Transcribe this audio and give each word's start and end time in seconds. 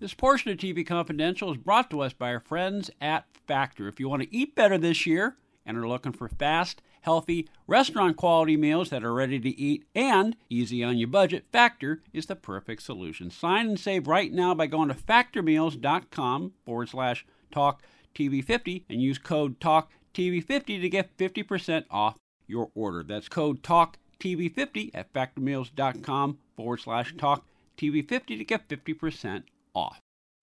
This 0.00 0.14
portion 0.14 0.52
of 0.52 0.58
TV 0.58 0.86
Confidential 0.86 1.50
is 1.50 1.58
brought 1.58 1.90
to 1.90 2.02
us 2.02 2.12
by 2.12 2.32
our 2.32 2.38
friends 2.38 2.88
at 3.00 3.24
Factor. 3.48 3.88
If 3.88 3.98
you 3.98 4.08
want 4.08 4.22
to 4.22 4.32
eat 4.32 4.54
better 4.54 4.78
this 4.78 5.06
year 5.06 5.36
and 5.66 5.76
are 5.76 5.88
looking 5.88 6.12
for 6.12 6.28
fast, 6.28 6.80
healthy, 7.00 7.48
restaurant 7.66 8.16
quality 8.16 8.56
meals 8.56 8.90
that 8.90 9.02
are 9.02 9.12
ready 9.12 9.40
to 9.40 9.48
eat 9.60 9.86
and 9.96 10.36
easy 10.48 10.84
on 10.84 10.98
your 10.98 11.08
budget, 11.08 11.46
Factor 11.50 12.00
is 12.12 12.26
the 12.26 12.36
perfect 12.36 12.82
solution. 12.82 13.28
Sign 13.28 13.70
and 13.70 13.80
save 13.80 14.06
right 14.06 14.32
now 14.32 14.54
by 14.54 14.68
going 14.68 14.86
to 14.86 14.94
factormeals.com 14.94 16.52
forward 16.64 16.88
slash 16.88 17.26
talk 17.50 17.82
TV50 18.14 18.84
and 18.88 19.02
use 19.02 19.18
code 19.18 19.58
talk 19.58 19.90
TV50 20.14 20.80
to 20.80 20.88
get 20.88 21.16
50% 21.16 21.86
off 21.90 22.16
your 22.46 22.70
order. 22.76 23.02
That's 23.02 23.28
code 23.28 23.64
talk 23.64 23.98
TV50 24.20 24.92
at 24.94 25.12
factormeals.com 25.12 26.38
forward 26.56 26.78
slash 26.78 27.16
talk 27.16 27.44
TV50 27.76 28.38
to 28.38 28.44
get 28.44 28.68
50% 28.68 29.42
off. 29.78 30.00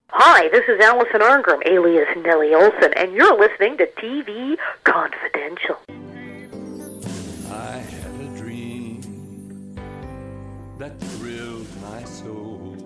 Hi, 0.08 0.48
this 0.48 0.64
is 0.66 0.80
Allison 0.80 1.20
Arngrim, 1.20 1.60
alias 1.66 2.08
Nellie 2.16 2.54
Oleson, 2.54 2.92
and 2.96 3.12
you're 3.12 3.38
listening 3.38 3.76
to 3.76 3.86
TV 3.98 4.56
Confidential. 4.84 5.76
I 7.50 7.76
had 7.76 8.20
a 8.20 8.38
dream 8.38 9.74
that 10.78 10.98
thrilled 10.98 11.66
my 11.82 12.02
soul. 12.04 12.76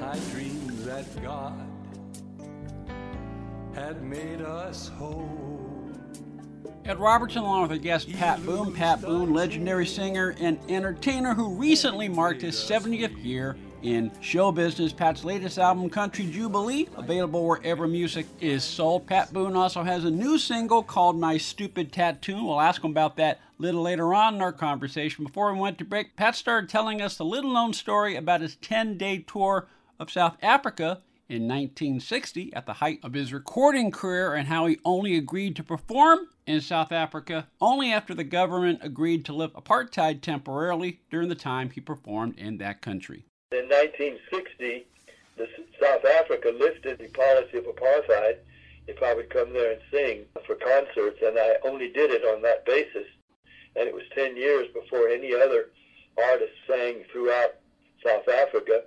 I 0.00 0.18
dreamed 0.30 0.70
that 0.86 1.04
God 1.22 1.60
had 3.74 4.02
made 4.02 4.40
us 4.40 4.88
whole. 4.88 5.58
Ed 6.86 6.98
Robertson, 6.98 7.42
along 7.42 7.62
with 7.62 7.72
our 7.72 7.76
guest 7.76 8.10
Pat 8.14 8.42
Boone. 8.46 8.72
Pat 8.72 9.02
Boone, 9.02 9.34
legendary 9.34 9.84
singer 9.84 10.34
and 10.40 10.58
entertainer 10.70 11.34
who 11.34 11.54
recently 11.54 12.08
marked 12.08 12.40
his 12.40 12.54
70th 12.54 13.22
year 13.22 13.58
in 13.82 14.10
show 14.20 14.52
business. 14.52 14.92
Pat's 14.92 15.24
latest 15.24 15.58
album, 15.58 15.88
Country 15.90 16.26
Jubilee, 16.26 16.88
available 16.96 17.46
wherever 17.46 17.86
music 17.86 18.26
is 18.40 18.64
sold. 18.64 19.06
Pat 19.06 19.32
Boone 19.32 19.56
also 19.56 19.82
has 19.82 20.04
a 20.04 20.10
new 20.10 20.38
single 20.38 20.82
called 20.82 21.18
My 21.18 21.36
Stupid 21.36 21.92
Tattoo. 21.92 22.44
We'll 22.44 22.60
ask 22.60 22.82
him 22.82 22.90
about 22.90 23.16
that 23.16 23.40
a 23.58 23.62
little 23.62 23.82
later 23.82 24.14
on 24.14 24.36
in 24.36 24.42
our 24.42 24.52
conversation. 24.52 25.24
Before 25.24 25.52
we 25.52 25.58
went 25.60 25.78
to 25.78 25.84
break, 25.84 26.16
Pat 26.16 26.34
started 26.34 26.68
telling 26.68 27.00
us 27.00 27.16
the 27.16 27.24
little 27.24 27.52
known 27.52 27.72
story 27.72 28.16
about 28.16 28.40
his 28.40 28.56
10 28.56 28.98
day 28.98 29.18
tour 29.18 29.68
of 29.98 30.10
South 30.10 30.36
Africa 30.42 31.02
in 31.28 31.42
1960 31.42 32.52
at 32.54 32.66
the 32.66 32.74
height 32.74 33.00
of 33.02 33.12
his 33.12 33.32
recording 33.32 33.90
career 33.90 34.34
and 34.34 34.48
how 34.48 34.66
he 34.66 34.78
only 34.84 35.16
agreed 35.16 35.54
to 35.56 35.62
perform 35.62 36.20
in 36.46 36.60
South 36.60 36.90
Africa 36.90 37.46
only 37.60 37.92
after 37.92 38.14
the 38.14 38.24
government 38.24 38.78
agreed 38.82 39.24
to 39.26 39.34
lift 39.34 39.54
apartheid 39.54 40.22
temporarily 40.22 41.00
during 41.10 41.28
the 41.28 41.34
time 41.34 41.70
he 41.70 41.80
performed 41.80 42.38
in 42.38 42.56
that 42.58 42.80
country. 42.80 43.27
In 43.50 43.64
1960, 43.64 44.86
the 45.38 45.48
South 45.80 46.04
Africa 46.04 46.52
lifted 46.54 46.98
the 46.98 47.08
policy 47.08 47.56
of 47.56 47.64
apartheid 47.64 48.36
if 48.86 49.02
I 49.02 49.14
would 49.14 49.30
come 49.30 49.54
there 49.54 49.72
and 49.72 49.80
sing 49.90 50.26
for 50.44 50.54
concerts, 50.54 51.22
and 51.24 51.38
I 51.38 51.56
only 51.64 51.88
did 51.88 52.10
it 52.10 52.24
on 52.24 52.42
that 52.42 52.66
basis. 52.66 53.06
And 53.74 53.88
it 53.88 53.94
was 53.94 54.04
10 54.14 54.36
years 54.36 54.66
before 54.74 55.08
any 55.08 55.32
other 55.32 55.70
artist 56.22 56.52
sang 56.66 57.04
throughout 57.10 57.54
South 58.04 58.28
Africa 58.28 58.82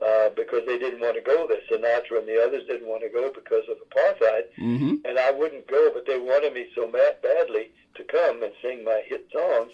uh, 0.00 0.30
because 0.36 0.64
they 0.66 0.78
didn't 0.78 1.00
want 1.00 1.16
to 1.16 1.20
go 1.20 1.46
there. 1.46 1.60
Sinatra 1.68 2.20
and 2.20 2.28
the 2.28 2.42
others 2.42 2.64
didn't 2.66 2.88
want 2.88 3.02
to 3.02 3.10
go 3.10 3.30
because 3.30 3.68
of 3.68 3.76
apartheid, 3.76 4.44
mm-hmm. 4.58 5.04
and 5.04 5.18
I 5.18 5.32
wouldn't 5.32 5.66
go, 5.66 5.90
but 5.92 6.06
they 6.06 6.18
wanted 6.18 6.54
me 6.54 6.68
so 6.74 6.88
mad, 6.88 7.20
badly 7.22 7.72
to 7.96 8.04
come 8.04 8.42
and 8.42 8.54
sing 8.62 8.84
my 8.84 9.02
hit 9.04 9.28
songs 9.30 9.72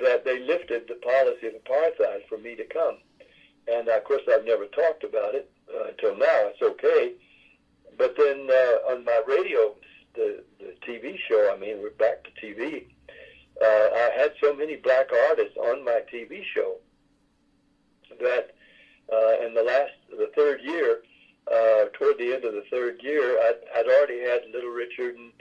that 0.00 0.24
they 0.24 0.40
lifted 0.40 0.88
the 0.88 0.96
policy 0.96 1.46
of 1.46 1.54
apartheid 1.62 2.26
for 2.28 2.38
me 2.38 2.56
to 2.56 2.64
come. 2.64 2.98
And 3.70 3.88
of 3.88 4.04
course, 4.04 4.22
I've 4.32 4.44
never 4.44 4.66
talked 4.66 5.04
about 5.04 5.34
it 5.34 5.50
uh, 5.74 5.88
until 5.88 6.16
now. 6.16 6.50
It's 6.50 6.62
okay, 6.62 7.14
but 7.96 8.14
then 8.16 8.48
uh, 8.50 8.92
on 8.92 9.04
my 9.04 9.22
radio, 9.26 9.74
the 10.14 10.42
the 10.58 10.74
TV 10.86 11.18
show, 11.28 11.52
I 11.54 11.58
mean, 11.58 11.82
we're 11.82 11.90
back 11.90 12.24
to 12.24 12.30
TV. 12.46 12.86
Uh, 13.60 13.90
I 13.94 14.10
had 14.16 14.32
so 14.42 14.54
many 14.54 14.76
black 14.76 15.08
artists 15.30 15.56
on 15.56 15.84
my 15.84 16.00
TV 16.12 16.42
show 16.54 16.76
that 18.20 18.54
uh, 19.12 19.44
in 19.44 19.54
the 19.54 19.62
last, 19.62 19.92
the 20.10 20.30
third 20.36 20.60
year, 20.62 21.00
uh, 21.50 21.86
toward 21.98 22.18
the 22.18 22.34
end 22.34 22.44
of 22.44 22.52
the 22.52 22.64
third 22.70 23.00
year, 23.02 23.38
I'd, 23.40 23.60
I'd 23.76 23.86
already 23.86 24.20
had 24.20 24.42
Little 24.52 24.70
Richard 24.70 25.16
and, 25.16 25.32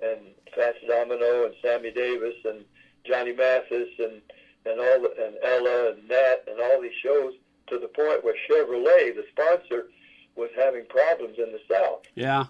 and 0.00 0.20
Fats 0.54 0.78
Domino 0.86 1.44
and 1.46 1.54
Sammy 1.62 1.90
Davis 1.90 2.34
and 2.44 2.64
Johnny 3.04 3.32
Mathis 3.32 3.88
and 3.98 4.22
and 4.66 4.80
all 4.80 5.00
the, 5.02 5.14
and 5.24 5.36
Ella 5.42 5.92
and 5.92 6.08
Nat 6.08 6.44
and 6.46 6.60
all 6.60 6.82
these 6.82 6.92
shows 7.02 7.32
to 7.70 7.78
the 7.78 7.88
point 7.88 8.24
where 8.24 8.34
Chevrolet, 8.48 9.14
the 9.14 9.24
sponsor, 9.30 9.88
was 10.36 10.50
having 10.56 10.86
problems 10.86 11.38
in 11.38 11.52
the 11.52 11.60
South. 11.70 12.02
Yeah. 12.14 12.46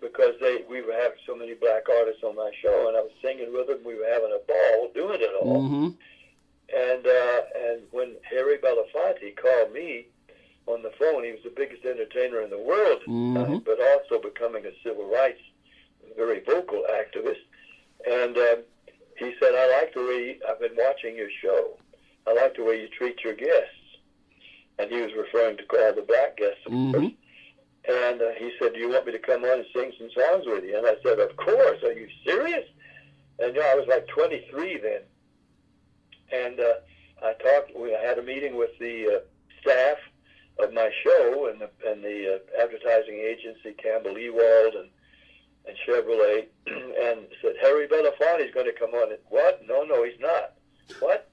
Because 0.00 0.34
they 0.40 0.64
we 0.68 0.82
were 0.82 0.92
having 0.92 1.18
so 1.26 1.34
many 1.34 1.54
black 1.54 1.88
artists 1.88 2.22
on 2.22 2.36
my 2.36 2.50
show, 2.60 2.88
and 2.88 2.96
I 2.96 3.00
was 3.00 3.12
singing 3.22 3.52
with 3.52 3.68
them. 3.68 3.78
We 3.84 3.94
were 3.94 4.08
having 4.08 4.30
a 4.30 4.44
ball 4.46 4.90
doing 4.94 5.20
it 5.20 5.30
all. 5.42 5.62
Mm-hmm. 5.62 5.88
And 6.76 7.06
uh, 7.06 7.40
and 7.70 7.82
when 7.92 8.16
Harry 8.28 8.58
Belafonte 8.58 9.36
called 9.40 9.72
me 9.72 10.06
on 10.66 10.82
the 10.82 10.92
phone, 10.98 11.24
he 11.24 11.30
was 11.30 11.40
the 11.44 11.52
biggest 11.56 11.84
entertainer 11.84 12.42
in 12.42 12.50
the 12.50 12.58
world, 12.58 13.00
mm-hmm. 13.08 13.36
uh, 13.36 13.58
but 13.60 13.80
also 13.80 14.20
becoming 14.20 14.66
a 14.66 14.72
civil 14.82 15.08
rights 15.08 15.40
very 16.16 16.40
vocal 16.40 16.84
activist. 16.90 17.44
And 18.08 18.36
um, 18.36 18.62
he 19.18 19.34
said, 19.40 19.54
"I 19.54 19.80
like 19.80 19.94
the 19.94 20.00
way 20.00 20.26
you, 20.26 20.40
I've 20.48 20.60
been 20.60 20.76
watching 20.76 21.16
your 21.16 21.30
show. 21.42 21.78
I 22.26 22.32
like 22.32 22.56
the 22.56 22.64
way 22.64 22.80
you 22.80 22.88
treat 22.88 23.22
your 23.24 23.34
guests." 23.34 23.75
And 24.78 24.90
he 24.90 25.00
was 25.00 25.12
referring 25.16 25.56
to 25.56 25.64
all 25.72 25.94
the 25.94 26.02
black 26.02 26.36
guests, 26.36 26.60
of 26.66 26.72
mm-hmm. 26.72 26.92
course. 26.92 27.12
And 27.88 28.20
uh, 28.20 28.30
he 28.38 28.52
said, 28.58 28.74
"Do 28.74 28.80
you 28.80 28.90
want 28.90 29.06
me 29.06 29.12
to 29.12 29.18
come 29.18 29.44
on 29.44 29.60
and 29.60 29.66
sing 29.74 29.92
some 29.98 30.10
songs 30.10 30.44
with 30.46 30.64
you?" 30.64 30.76
And 30.76 30.86
I 30.86 30.96
said, 31.02 31.18
"Of 31.18 31.36
course. 31.36 31.82
Are 31.84 31.92
you 31.92 32.08
serious?" 32.24 32.66
And 33.38 33.54
you 33.54 33.60
know, 33.60 33.68
I 33.68 33.74
was 33.74 33.86
like 33.86 34.08
23 34.08 34.78
then 34.78 35.02
and 36.32 36.60
uh, 36.60 36.74
I 37.22 37.32
talked. 37.34 37.76
We 37.76 37.92
had 37.92 38.18
a 38.18 38.22
meeting 38.22 38.56
with 38.56 38.70
the 38.78 39.16
uh, 39.16 39.18
staff 39.60 39.98
of 40.58 40.72
my 40.72 40.90
show 41.04 41.48
and 41.50 41.60
the 41.60 41.70
and 41.88 42.02
the 42.02 42.36
uh, 42.36 42.62
advertising 42.62 43.16
agency 43.16 43.72
Campbell 43.82 44.18
Ewald 44.18 44.74
and 44.74 44.88
and 45.66 45.76
Chevrolet, 45.86 46.46
and 46.66 47.26
said 47.42 47.54
Harry 47.60 47.88
Belafonte 47.88 48.46
is 48.46 48.54
going 48.54 48.66
to 48.66 48.72
come 48.72 48.90
on. 48.90 49.10
And, 49.10 49.20
what? 49.28 49.62
No, 49.66 49.82
no, 49.82 50.04
he's 50.04 50.20
not. 50.20 50.54
What? 51.00 51.28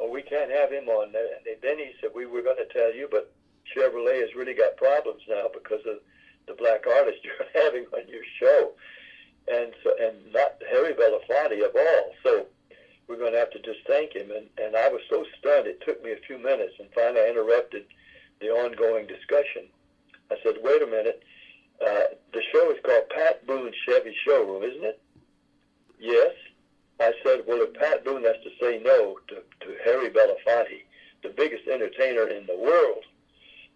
Oh, 0.00 0.10
we 0.10 0.22
can't 0.22 0.50
have 0.50 0.72
him 0.72 0.88
on. 0.88 1.08
And 1.08 1.60
then 1.62 1.78
he 1.78 1.92
said 2.00 2.10
we 2.14 2.24
were 2.24 2.40
going 2.42 2.56
to 2.56 2.72
tell 2.72 2.94
you, 2.94 3.06
but 3.10 3.32
Chevrolet 3.76 4.20
has 4.22 4.34
really 4.34 4.54
got 4.54 4.76
problems 4.78 5.20
now 5.28 5.48
because 5.52 5.84
of 5.86 5.98
the 6.46 6.54
black 6.54 6.86
artist 6.86 7.18
you're 7.24 7.62
having 7.62 7.84
on 7.92 8.08
your 8.08 8.24
show, 8.40 8.72
and 9.52 9.72
so 9.84 9.92
and 10.00 10.32
not 10.32 10.56
Harry 10.70 10.94
Belafonte 10.94 11.64
of 11.64 11.76
all. 11.76 12.12
So 12.22 12.46
we're 13.06 13.18
going 13.18 13.32
to 13.32 13.38
have 13.38 13.50
to 13.50 13.60
just 13.60 13.80
thank 13.86 14.14
him. 14.14 14.30
And, 14.30 14.46
and 14.56 14.76
I 14.76 14.88
was 14.88 15.02
so 15.10 15.24
stunned, 15.38 15.66
it 15.66 15.82
took 15.84 16.02
me 16.02 16.12
a 16.12 16.26
few 16.26 16.38
minutes, 16.38 16.74
and 16.78 16.88
finally 16.94 17.20
I 17.20 17.28
interrupted 17.28 17.84
the 18.40 18.48
ongoing 18.48 19.06
discussion. 19.06 19.66
I 20.30 20.36
said, 20.44 20.54
wait 20.62 20.80
a 20.80 20.86
minute, 20.86 21.22
uh, 21.84 22.14
the 22.32 22.42
show 22.52 22.70
is 22.70 22.78
called 22.84 23.10
Pat 23.10 23.44
Boone 23.46 23.72
Chevy 23.84 24.14
Showroom, 24.24 24.62
isn't 24.62 24.84
it? 24.84 25.02
Yes. 25.98 26.32
I 27.00 27.12
said, 27.24 27.40
well, 27.48 27.62
if 27.62 27.72
Pat 27.74 28.04
Boone 28.04 28.24
has 28.24 28.36
to 28.44 28.50
say 28.60 28.80
no 28.84 29.16
to, 29.28 29.36
to 29.36 29.76
Harry 29.84 30.10
Belafonte, 30.10 30.84
the 31.22 31.30
biggest 31.30 31.66
entertainer 31.66 32.28
in 32.28 32.46
the 32.46 32.56
world, 32.56 33.04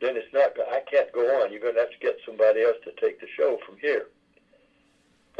then 0.00 0.16
it's 0.16 0.32
not, 0.32 0.52
I 0.70 0.80
can't 0.90 1.10
go 1.12 1.24
on. 1.40 1.50
You're 1.50 1.60
going 1.60 1.74
to 1.74 1.80
have 1.80 1.90
to 1.90 2.04
get 2.04 2.18
somebody 2.26 2.62
else 2.62 2.76
to 2.84 2.92
take 3.00 3.20
the 3.20 3.26
show 3.36 3.58
from 3.64 3.78
here. 3.80 4.08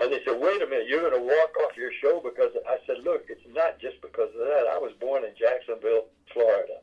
And 0.01 0.11
they 0.11 0.21
said, 0.25 0.41
wait 0.41 0.63
a 0.63 0.67
minute, 0.67 0.89
you're 0.89 1.09
going 1.09 1.21
to 1.21 1.29
walk 1.29 1.53
off 1.63 1.77
your 1.77 1.93
show 2.01 2.21
because 2.25 2.51
I 2.67 2.79
said, 2.87 3.05
look, 3.05 3.27
it's 3.29 3.47
not 3.53 3.79
just 3.79 4.01
because 4.01 4.33
of 4.33 4.43
that. 4.49 4.67
I 4.73 4.79
was 4.79 4.93
born 4.99 5.23
in 5.25 5.37
Jacksonville, 5.39 6.07
Florida. 6.33 6.81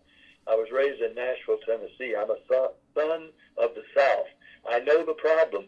I 0.48 0.56
was 0.56 0.70
raised 0.72 1.02
in 1.02 1.16
Nashville, 1.16 1.60
Tennessee. 1.66 2.16
I'm 2.16 2.30
a 2.30 2.40
son 2.48 3.30
of 3.58 3.70
the 3.76 3.84
South. 3.98 4.30
I 4.70 4.80
know 4.80 5.04
the 5.06 5.18
problem. 5.18 5.66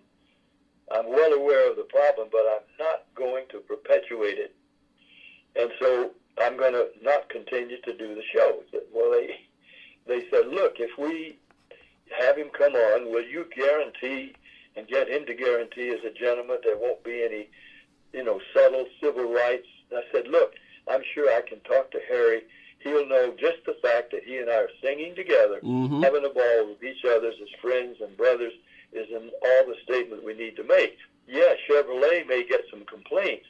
I'm 0.91 1.09
well 1.09 1.33
aware 1.33 1.69
of 1.69 1.77
the 1.77 1.89
problem, 1.89 2.29
but 2.31 2.45
I'm 2.45 2.67
not 2.79 3.05
going 3.15 3.45
to 3.51 3.59
perpetuate 3.59 4.37
it. 4.37 4.55
And 5.55 5.69
so 5.79 6.11
I'm 6.39 6.57
going 6.57 6.73
to 6.73 6.87
not 7.01 7.29
continue 7.29 7.79
to 7.81 7.93
do 7.97 8.15
the 8.15 8.23
show. 8.33 8.63
Well, 8.93 9.11
they, 9.11 9.39
they 10.07 10.25
said, 10.29 10.47
look, 10.47 10.75
if 10.79 10.97
we 10.97 11.37
have 12.19 12.37
him 12.37 12.49
come 12.57 12.73
on, 12.75 13.11
will 13.11 13.23
you 13.23 13.45
guarantee 13.55 14.33
and 14.75 14.87
get 14.87 15.09
him 15.09 15.25
to 15.27 15.33
guarantee 15.35 15.89
as 15.89 16.03
a 16.03 16.11
gentleman 16.11 16.57
there 16.63 16.77
won't 16.77 17.03
be 17.03 17.23
any, 17.23 17.49
you 18.13 18.23
know, 18.23 18.39
subtle 18.53 18.85
civil 19.01 19.31
rights? 19.31 19.67
I 19.95 20.01
said, 20.11 20.27
look, 20.27 20.53
I'm 20.89 21.01
sure 21.13 21.29
I 21.31 21.41
can 21.47 21.59
talk 21.61 21.91
to 21.91 21.99
Harry. 22.09 22.41
He'll 22.79 23.07
know 23.07 23.33
just 23.39 23.63
the 23.65 23.77
fact 23.81 24.11
that 24.11 24.23
he 24.25 24.37
and 24.39 24.49
I 24.49 24.55
are 24.55 24.69
singing 24.81 25.15
together, 25.15 25.59
Mhm. 25.63 26.03
having 26.03 26.25
a 26.25 26.29
ball 26.29 26.67
with 26.67 26.83
each 26.83 27.05
other 27.05 27.27
as 27.29 27.49
friends 27.61 28.01
and 28.01 28.17
brothers 28.17 28.53
is 28.91 29.09
in 29.09 29.29
all 29.41 29.65
the 29.67 29.75
statement 29.83 30.23
we 30.23 30.33
need 30.33 30.55
to 30.57 30.63
make. 30.63 30.97
Yeah, 31.27 31.55
Chevrolet 31.67 32.27
may 32.27 32.43
get 32.43 32.61
some 32.69 32.83
complaints, 32.85 33.45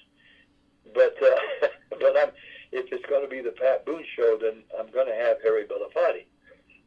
but 0.94 1.16
uh, 1.22 1.68
but 1.90 2.16
I'm 2.18 2.32
if 2.74 2.92
it's 2.92 3.06
going 3.06 3.22
to 3.24 3.30
be 3.30 3.42
the 3.42 3.52
Pat 3.52 3.86
Boone 3.86 4.04
show, 4.16 4.38
then 4.42 4.64
I'm 4.80 4.90
going 4.92 5.08
to 5.08 5.14
have 5.14 5.38
Harry 5.44 5.66
Belafonte. 5.66 6.26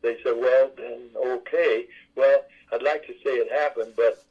They 0.03 0.17
said, 0.23 0.35
well, 0.37 0.71
then 0.77 1.11
okay. 1.17 1.87
Well, 2.17 2.45
I'd 2.73 2.83
like 2.83 3.07
to 3.07 3.13
say 3.25 3.31
it 3.31 3.51
happened, 3.53 3.93
but 3.97 4.25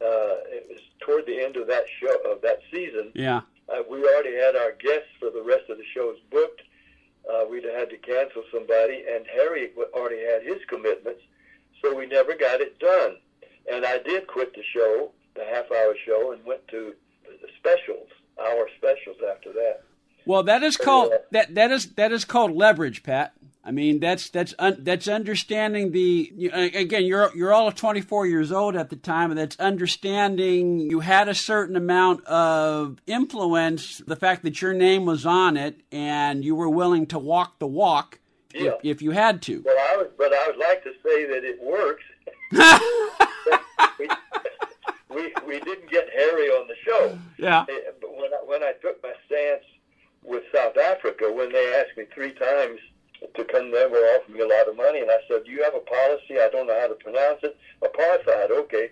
uh, 0.00 0.40
it 0.48 0.66
was 0.68 0.80
toward 1.00 1.26
the 1.26 1.42
end 1.42 1.56
of 1.56 1.66
that 1.68 1.84
show 2.00 2.16
of 2.30 2.40
that 2.42 2.60
season. 2.72 3.12
Yeah. 3.14 3.42
Uh, 3.68 3.82
we 3.90 4.02
already 4.04 4.36
had 4.36 4.56
our 4.56 4.72
guests 4.72 5.08
for 5.18 5.30
the 5.30 5.42
rest 5.42 5.68
of 5.68 5.76
the 5.78 5.84
shows 5.94 6.16
booked. 6.30 6.62
Uh, 7.30 7.44
we'd 7.50 7.64
had 7.64 7.90
to 7.90 7.96
cancel 7.98 8.44
somebody, 8.52 9.04
and 9.10 9.26
Harry 9.26 9.72
already 9.94 10.22
had 10.24 10.44
his 10.44 10.64
commitments, 10.68 11.22
so 11.82 11.94
we 11.94 12.06
never 12.06 12.34
got 12.36 12.60
it 12.60 12.78
done. 12.78 13.16
And 13.70 13.84
I 13.84 13.98
did 13.98 14.28
quit 14.28 14.54
the 14.54 14.62
show, 14.62 15.10
the 15.34 15.44
half-hour 15.44 15.96
show, 16.06 16.32
and 16.32 16.44
went 16.44 16.66
to 16.68 16.94
the 17.24 17.48
specials, 17.58 18.08
hour 18.40 18.68
specials 18.76 19.16
after 19.30 19.52
that. 19.52 19.82
Well, 20.24 20.42
that 20.44 20.62
is 20.62 20.76
called 20.76 21.12
uh, 21.12 21.18
that 21.30 21.54
that 21.54 21.70
is 21.70 21.86
that 21.94 22.12
is 22.12 22.24
called 22.24 22.52
leverage, 22.52 23.02
Pat. 23.02 23.32
I 23.64 23.72
mean, 23.72 23.98
that's 23.98 24.30
that's 24.30 24.54
un, 24.60 24.76
that's 24.80 25.08
understanding 25.08 25.90
the 25.92 26.32
you, 26.36 26.50
again. 26.52 27.04
You're 27.04 27.30
you're 27.34 27.52
all 27.52 27.70
24 27.72 28.26
years 28.26 28.52
old 28.52 28.76
at 28.76 28.90
the 28.90 28.96
time, 28.96 29.30
and 29.30 29.38
that's 29.38 29.58
understanding 29.58 30.78
you 30.80 31.00
had 31.00 31.28
a 31.28 31.34
certain 31.34 31.74
amount 31.76 32.24
of 32.26 32.98
influence. 33.06 33.98
The 34.06 34.16
fact 34.16 34.42
that 34.44 34.62
your 34.62 34.72
name 34.72 35.04
was 35.04 35.26
on 35.26 35.56
it, 35.56 35.80
and 35.90 36.44
you 36.44 36.54
were 36.54 36.68
willing 36.68 37.06
to 37.06 37.18
walk 37.18 37.58
the 37.58 37.66
walk 37.66 38.20
Yeah. 38.54 38.72
if, 38.82 38.98
if 38.98 39.02
you 39.02 39.10
had 39.12 39.42
to. 39.42 39.62
Well, 39.64 39.76
I 39.92 39.96
would, 39.96 40.16
but 40.16 40.32
I 40.32 40.46
would 40.48 40.58
like 40.58 40.84
to 40.84 40.92
say 41.04 41.24
that 41.26 41.44
it 41.44 41.60
works. 41.62 42.04
we, 45.16 45.32
we 45.46 45.60
didn't 45.60 45.90
get 45.90 46.08
Harry 46.14 46.48
on 46.48 46.68
the 46.68 46.74
show. 46.84 47.18
Yeah. 47.38 47.64
But 47.66 48.16
when 48.16 48.32
I, 48.34 48.38
when 48.44 48.62
I 48.62 48.72
took 48.82 49.02
my 49.02 49.14
stance 49.26 49.64
with 50.22 50.44
South 50.54 50.76
Africa, 50.76 51.32
when 51.32 51.52
they 51.52 51.74
asked 51.74 51.96
me 51.96 52.04
three 52.14 52.32
times 52.32 52.78
to 53.34 53.44
come, 53.44 53.70
they 53.72 53.86
were 53.86 54.04
offering 54.14 54.36
me 54.36 54.40
a 54.44 54.46
lot 54.46 54.68
of 54.68 54.76
money, 54.76 55.00
and 55.00 55.10
I 55.10 55.18
said, 55.26 55.44
"Do 55.44 55.50
you 55.50 55.64
have 55.64 55.74
a 55.74 55.80
policy? 55.80 56.38
I 56.38 56.50
don't 56.52 56.66
know 56.66 56.78
how 56.78 56.88
to 56.88 56.94
pronounce 56.94 57.40
it. 57.42 57.56
Apartheid. 57.82 58.50
Okay. 58.50 58.90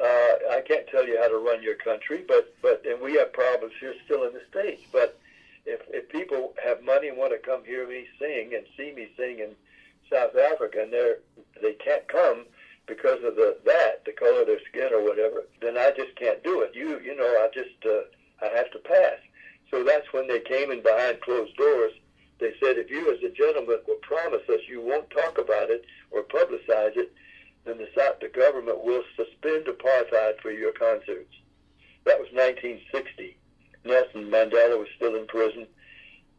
Uh, 0.00 0.56
I 0.56 0.62
can't 0.66 0.86
tell 0.88 1.06
you 1.06 1.18
how 1.20 1.28
to 1.28 1.38
run 1.38 1.62
your 1.62 1.76
country, 1.76 2.24
but 2.26 2.54
but 2.60 2.84
and 2.86 3.00
we 3.00 3.14
have 3.14 3.32
problems 3.32 3.74
here 3.80 3.94
still 4.04 4.24
in 4.24 4.34
the 4.34 4.42
states. 4.50 4.82
But 4.92 5.18
if 5.64 5.80
if 5.88 6.08
people 6.10 6.54
have 6.62 6.82
money 6.82 7.08
and 7.08 7.16
want 7.16 7.32
to 7.32 7.38
come 7.38 7.64
hear 7.64 7.88
me 7.88 8.06
sing 8.18 8.52
and 8.54 8.64
see 8.76 8.92
me 8.92 9.08
sing 9.16 9.40
in 9.40 9.50
South 10.12 10.36
Africa, 10.36 10.82
and 10.82 10.92
they're 10.92 11.18
they 11.62 11.72
can't 11.74 12.06
come 12.08 12.44
because 12.90 13.22
of 13.24 13.36
the 13.36 13.56
that 13.64 14.04
the 14.04 14.12
color 14.12 14.40
of 14.42 14.46
their 14.48 14.60
skin 14.68 14.90
or 14.92 15.02
whatever, 15.02 15.44
then 15.62 15.78
I 15.78 15.92
just 15.96 16.14
can't 16.16 16.42
do 16.42 16.60
it. 16.62 16.72
You 16.74 16.98
you 17.00 17.16
know 17.16 17.24
I 17.24 17.48
just 17.54 17.78
uh, 17.86 18.02
I 18.44 18.48
have 18.56 18.70
to 18.72 18.78
pass. 18.80 19.18
So 19.70 19.84
that's 19.84 20.12
when 20.12 20.26
they 20.26 20.40
came 20.40 20.70
in 20.72 20.82
behind 20.82 21.20
closed 21.20 21.56
doors. 21.56 21.92
They 22.40 22.52
said, 22.60 22.76
if 22.78 22.90
you 22.90 23.12
as 23.14 23.22
a 23.22 23.30
gentleman 23.32 23.78
will 23.86 24.00
promise 24.02 24.42
us 24.48 24.60
you 24.68 24.80
won't 24.82 25.08
talk 25.10 25.38
about 25.38 25.70
it 25.70 25.84
or 26.10 26.22
publicize 26.24 26.96
it, 26.96 27.12
then 27.64 27.78
the 27.78 27.88
South 27.96 28.18
the 28.20 28.28
government 28.28 28.82
will 28.82 29.04
suspend 29.14 29.66
apartheid 29.66 30.40
for 30.42 30.50
your 30.50 30.72
concerts. 30.72 31.32
That 32.06 32.18
was 32.18 32.28
1960. 32.32 33.36
Nelson 33.84 34.24
Mandela 34.30 34.78
was 34.78 34.88
still 34.96 35.14
in 35.14 35.26
prison, 35.28 35.66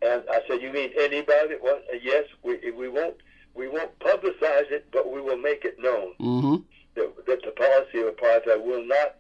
and 0.02 0.24
I 0.30 0.42
said, 0.48 0.62
"You 0.62 0.72
mean 0.72 0.92
anybody?" 1.00 1.56
Well, 1.62 1.80
yes, 2.04 2.26
we 2.44 2.72
we 2.72 2.90
won't 2.90 3.16
we 3.54 3.68
won't 3.68 3.98
publicize 4.00 4.70
it, 4.72 4.86
but 4.92 5.12
we 5.12 5.22
will 5.22 5.38
make 5.38 5.66
it 5.66 5.78
known 5.80 6.14
Mm-hmm. 6.20 6.56
that, 6.96 7.26
that 7.28 7.42
the 7.44 7.52
policy 7.52 8.00
of 8.00 8.16
apartheid 8.16 8.64
will 8.64 8.86
not 8.86 9.16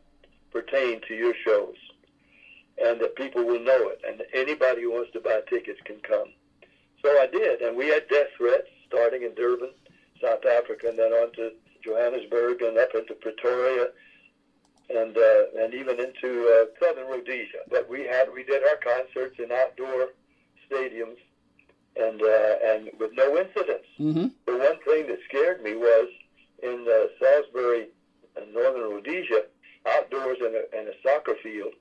pertain 0.51 1.00
to 1.11 1.17
your 1.17 1.33
shows, 1.45 1.75
and 2.83 2.99
that 3.01 3.15
people 3.15 3.43
will 3.43 3.59
know 3.59 3.89
it, 3.89 4.01
and 4.07 4.23
anybody 4.33 4.83
who 4.83 4.91
wants 4.91 5.11
to 5.11 5.19
buy 5.19 5.41
tickets 5.49 5.79
can 5.83 5.97
come. 5.97 6.29
So 7.03 7.09
I 7.19 7.27
did, 7.27 7.61
and 7.61 7.75
we 7.75 7.87
had 7.87 8.07
death 8.07 8.27
threats 8.37 8.67
starting 8.87 9.23
in 9.23 9.35
Durban, 9.35 9.71
South 10.21 10.45
Africa, 10.45 10.87
and 10.87 10.97
then 10.97 11.11
on 11.11 11.33
to 11.33 11.51
Johannesburg 11.83 12.61
and 12.61 12.77
up 12.77 12.95
into 12.95 13.13
Pretoria, 13.15 13.87
and 14.89 15.17
uh, 15.17 15.63
and 15.63 15.73
even 15.73 15.99
into 15.99 16.47
uh, 16.47 16.65
Southern 16.83 17.07
Rhodesia. 17.07 17.67
But 17.69 17.89
we 17.89 18.03
had 18.03 18.31
we 18.33 18.43
did 18.43 18.63
our 18.63 18.77
concerts 18.77 19.37
in 19.39 19.51
outdoor 19.51 20.09
stadiums, 20.69 21.17
and 21.97 22.21
uh, 22.21 22.55
and 22.63 22.89
with 22.99 23.11
no 23.13 23.37
incidents. 23.37 23.87
Mm-hmm. 23.99 24.27
The 24.45 24.57
one 24.57 24.79
thing 24.85 25.07
that 25.07 25.19
scared 25.27 25.61
me 25.63 25.75
was 25.75 26.07
in 26.63 26.85
uh, 26.87 27.07
Salisbury, 27.19 27.87
in 28.37 28.53
northern 28.53 28.91
Rhodesia, 28.91 29.43
outdoors 29.87 30.37
in 30.39 30.53
a, 30.55 30.79
in 30.79 30.87
a 30.87 30.95
soccer 31.03 31.35
field. 31.41 31.73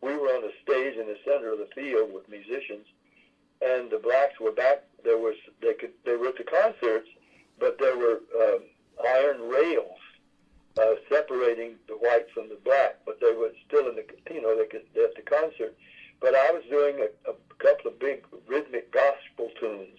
We 0.00 0.16
were 0.16 0.28
on 0.28 0.44
a 0.44 0.52
stage 0.62 0.96
in 0.96 1.06
the 1.06 1.16
center 1.24 1.52
of 1.52 1.58
the 1.58 1.68
field 1.74 2.12
with 2.12 2.28
musicians, 2.28 2.86
and 3.62 3.90
the 3.90 3.98
blacks 3.98 4.38
were 4.40 4.52
back. 4.52 4.84
There 5.02 5.18
was 5.18 5.34
they 5.60 5.74
could 5.74 5.92
they 6.04 6.16
were 6.16 6.28
at 6.28 6.36
the 6.36 6.44
concerts, 6.44 7.08
but 7.58 7.78
there 7.78 7.96
were 7.96 8.20
um, 8.36 8.60
iron 9.06 9.48
rails 9.48 9.98
uh, 10.78 10.94
separating 11.08 11.76
the 11.88 11.94
white 11.94 12.26
from 12.34 12.48
the 12.48 12.58
black. 12.64 12.98
But 13.06 13.20
they 13.20 13.32
were 13.32 13.52
still 13.66 13.88
in 13.88 13.96
the 13.96 14.04
you 14.32 14.42
know 14.42 14.56
they 14.56 14.66
could 14.66 14.84
at 15.02 15.14
the 15.14 15.22
concert. 15.22 15.74
But 16.20 16.34
I 16.34 16.50
was 16.52 16.62
doing 16.70 17.00
a, 17.00 17.30
a 17.30 17.34
couple 17.58 17.90
of 17.90 17.98
big 17.98 18.24
rhythmic 18.46 18.92
gospel 18.92 19.50
tunes 19.58 19.98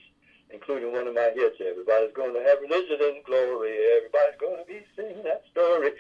including 0.55 0.91
one 0.91 1.07
of 1.07 1.13
my 1.13 1.31
hits. 1.35 1.59
Everybody's 1.59 2.13
going 2.15 2.33
to 2.33 2.43
have 2.47 2.61
religion 2.61 2.97
and 3.01 3.23
glory. 3.25 3.75
Everybody's 3.97 4.39
going 4.39 4.59
to 4.63 4.67
be 4.67 4.79
singing 4.95 5.23
that 5.23 5.43
story. 5.51 5.91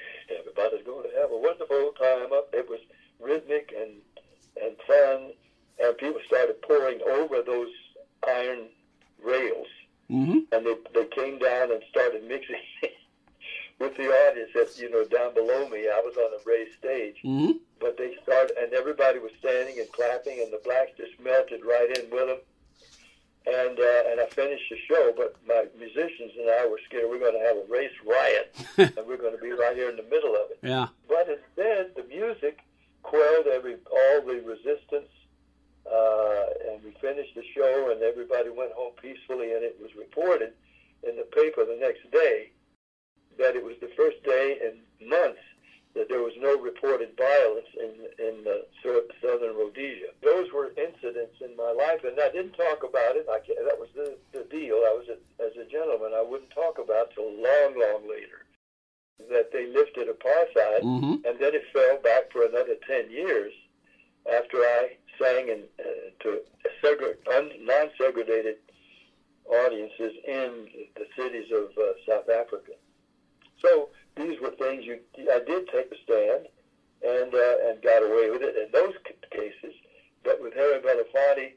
Everybody's 0.57 0.85
going 0.85 1.03
to 1.09 1.19
have 1.19 1.31
a 1.31 1.37
wonderful 1.37 1.91
time 1.99 2.31
up. 2.33 2.49
It 2.53 2.69
was 2.69 2.79
rhythmic 3.19 3.73
and 3.77 3.91
and 4.61 4.75
fun, 4.87 5.31
and 5.83 5.97
people 5.97 6.21
started 6.27 6.61
pouring 6.61 6.99
over 7.09 7.41
those 7.41 7.69
iron 8.27 8.67
rails, 9.23 9.67
Mm-hmm. 10.11 10.39
and 10.51 10.65
they 10.65 10.75
they 10.93 11.05
came 11.07 11.39
down 11.39 11.71
and 11.71 11.81
started 11.89 12.23
mixing 12.27 12.55
with 13.79 13.97
the 13.97 14.05
audience. 14.07 14.51
That 14.53 14.69
you 14.77 14.89
know 14.89 15.03
down 15.05 15.33
below 15.33 15.67
me, 15.67 15.87
I 15.89 16.01
was 16.05 16.15
on 16.17 16.31
a 16.33 16.41
raised 16.45 16.77
stage 16.77 17.17
Mm-hmm. 17.25 17.51
but 17.79 17.97
they 17.97 18.15
started, 18.23 18.55
and 18.57 18.71
everybody 18.73 19.19
was 19.19 19.31
standing 19.39 19.79
and 19.79 19.91
clapping, 19.91 20.39
and 20.41 20.53
the 20.53 20.61
blacks 20.63 20.91
just 20.97 21.19
melted 21.19 21.65
right 21.65 21.89
in 21.97 22.09
with 22.11 22.27
them. 22.27 22.37
And 23.47 23.79
uh, 23.79 24.09
and 24.09 24.19
I 24.19 24.25
finished 24.31 24.63
the 24.71 24.77
show, 24.89 25.13
but 25.15 25.35
my 25.47 25.65
musicians 25.77 26.31
and 26.39 26.49
I 26.49 26.65
were 26.67 26.79
scared 26.85 27.05
we're 27.07 27.19
going 27.19 27.37
to 27.37 27.45
have 27.45 27.57
a 27.57 27.65
race 27.69 27.93
riot, 28.05 28.55
and 28.97 29.07
we're 29.07 29.21
going 29.21 29.37
to 29.37 29.41
be 29.41 29.51
right 29.51 29.75
here 29.75 29.89
in 29.89 29.97
the 29.97 30.09
middle 30.09 30.33
of 30.33 30.49
it. 30.49 30.59
Yeah. 30.63 30.87
But 31.07 31.29
instead, 31.29 31.93
the 31.95 32.03
music 32.09 32.59
quelled 33.03 33.45
every 33.45 33.75
all 33.85 34.21
the 34.25 34.41
resistance, 34.41 35.13
uh, 35.85 36.45
and 36.71 36.83
we 36.83 36.97
finished 36.99 37.35
the 37.35 37.43
show, 37.53 37.91
and 37.91 38.01
everybody 38.01 38.49
went 38.49 38.71
home 38.73 38.93
peacefully. 38.99 39.53
And 39.53 39.63
it 39.63 39.77
was 39.79 39.93
reported 39.95 40.53
in 41.07 41.15
the 41.15 41.27
paper 41.29 41.65
the 41.65 41.77
next 41.79 42.09
day 42.11 42.49
that 43.37 43.55
it 43.55 43.63
was 43.63 43.75
the 43.79 43.91
first 43.95 44.23
day 44.23 44.57
in 44.57 45.07
months 45.07 45.41
that 45.95 46.09
there 46.09 46.21
was 46.21 46.33
no 46.39 46.59
reported 46.59 47.15
violence 47.17 47.67
in 47.79 47.93
in 48.19 48.45
uh, 48.47 48.99
southern 49.21 49.55
Rhodesia. 49.55 50.11
Those 50.21 50.51
were 50.51 50.71
incidents 50.77 51.39
in 51.41 51.55
my 51.55 51.71
life, 51.71 52.03
and 52.03 52.19
I 52.19 52.29
didn't 52.29 52.53
talk 52.53 52.83
about 52.83 53.15
it. 53.15 53.25
I 53.31 53.39
that 53.63 53.79
was 53.79 53.89
the, 53.95 54.17
the 54.33 54.43
deal. 54.51 54.75
I 54.75 54.93
was 54.93 55.07
a, 55.09 55.17
as 55.43 55.55
a 55.55 55.69
gentleman. 55.69 56.11
I 56.13 56.21
wouldn't 56.21 56.51
talk 56.51 56.77
about 56.79 57.11
till 57.15 57.31
long, 57.31 57.79
long 57.79 58.09
later 58.09 58.43
that 59.31 59.51
they 59.53 59.65
lifted 59.67 60.07
apartheid, 60.09 60.83
Mm-hmm. 60.83 61.25
and 61.25 61.39
then 61.39 61.55
it 61.55 61.63
fell 61.71 61.97
back 62.03 62.31
for 62.31 62.43
another 62.45 62.75
ten 62.85 63.09
years 63.09 63.53
after 64.31 64.57
I 64.57 64.97
sang 65.17 65.47
in, 65.47 65.63
uh, 65.79 65.83
to 66.23 66.39
segre- 66.83 67.15
un- 67.33 67.53
non-segregated 67.61 68.57
audiences 69.47 70.11
in 70.27 70.67
the 70.95 71.05
cities 71.15 71.51
of 71.53 71.69
uh, 71.77 71.93
South 72.07 72.27
Africa. 72.29 72.73
So 73.61 73.89
these 74.15 74.39
were 74.41 74.51
things 74.51 74.85
you. 74.85 74.99
I 75.17 75.39
did 75.45 75.67
take 75.69 75.91
a 75.91 75.97
stand 76.03 76.47
and 77.05 77.33
uh, 77.33 77.69
and 77.69 77.81
got 77.81 78.03
away 78.03 78.29
with 78.29 78.41
it 78.41 78.55
in 78.55 78.71
those 78.71 78.93
cases. 79.31 79.73
But 80.23 80.41
with 80.41 80.53
Harry 80.53 80.79
Belafonte, 80.79 81.53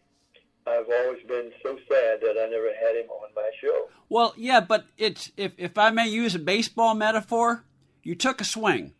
I've 0.67 0.87
always 0.90 1.23
been 1.26 1.50
so 1.62 1.78
sad 1.88 2.21
that 2.21 2.37
I 2.38 2.49
never 2.50 2.71
had 2.81 2.97
him 2.97 3.09
on 3.11 3.31
my 3.35 3.50
show. 3.61 3.88
Well, 4.09 4.35
yeah, 4.37 4.61
but 4.61 4.87
it's 4.97 5.33
if 5.37 5.52
if 5.57 5.78
I 5.78 5.90
may 5.90 6.09
use 6.09 6.35
a 6.35 6.38
baseball 6.38 6.95
metaphor, 6.95 7.64
you 8.02 8.14
took 8.14 8.40
a 8.40 8.45
swing. 8.45 8.95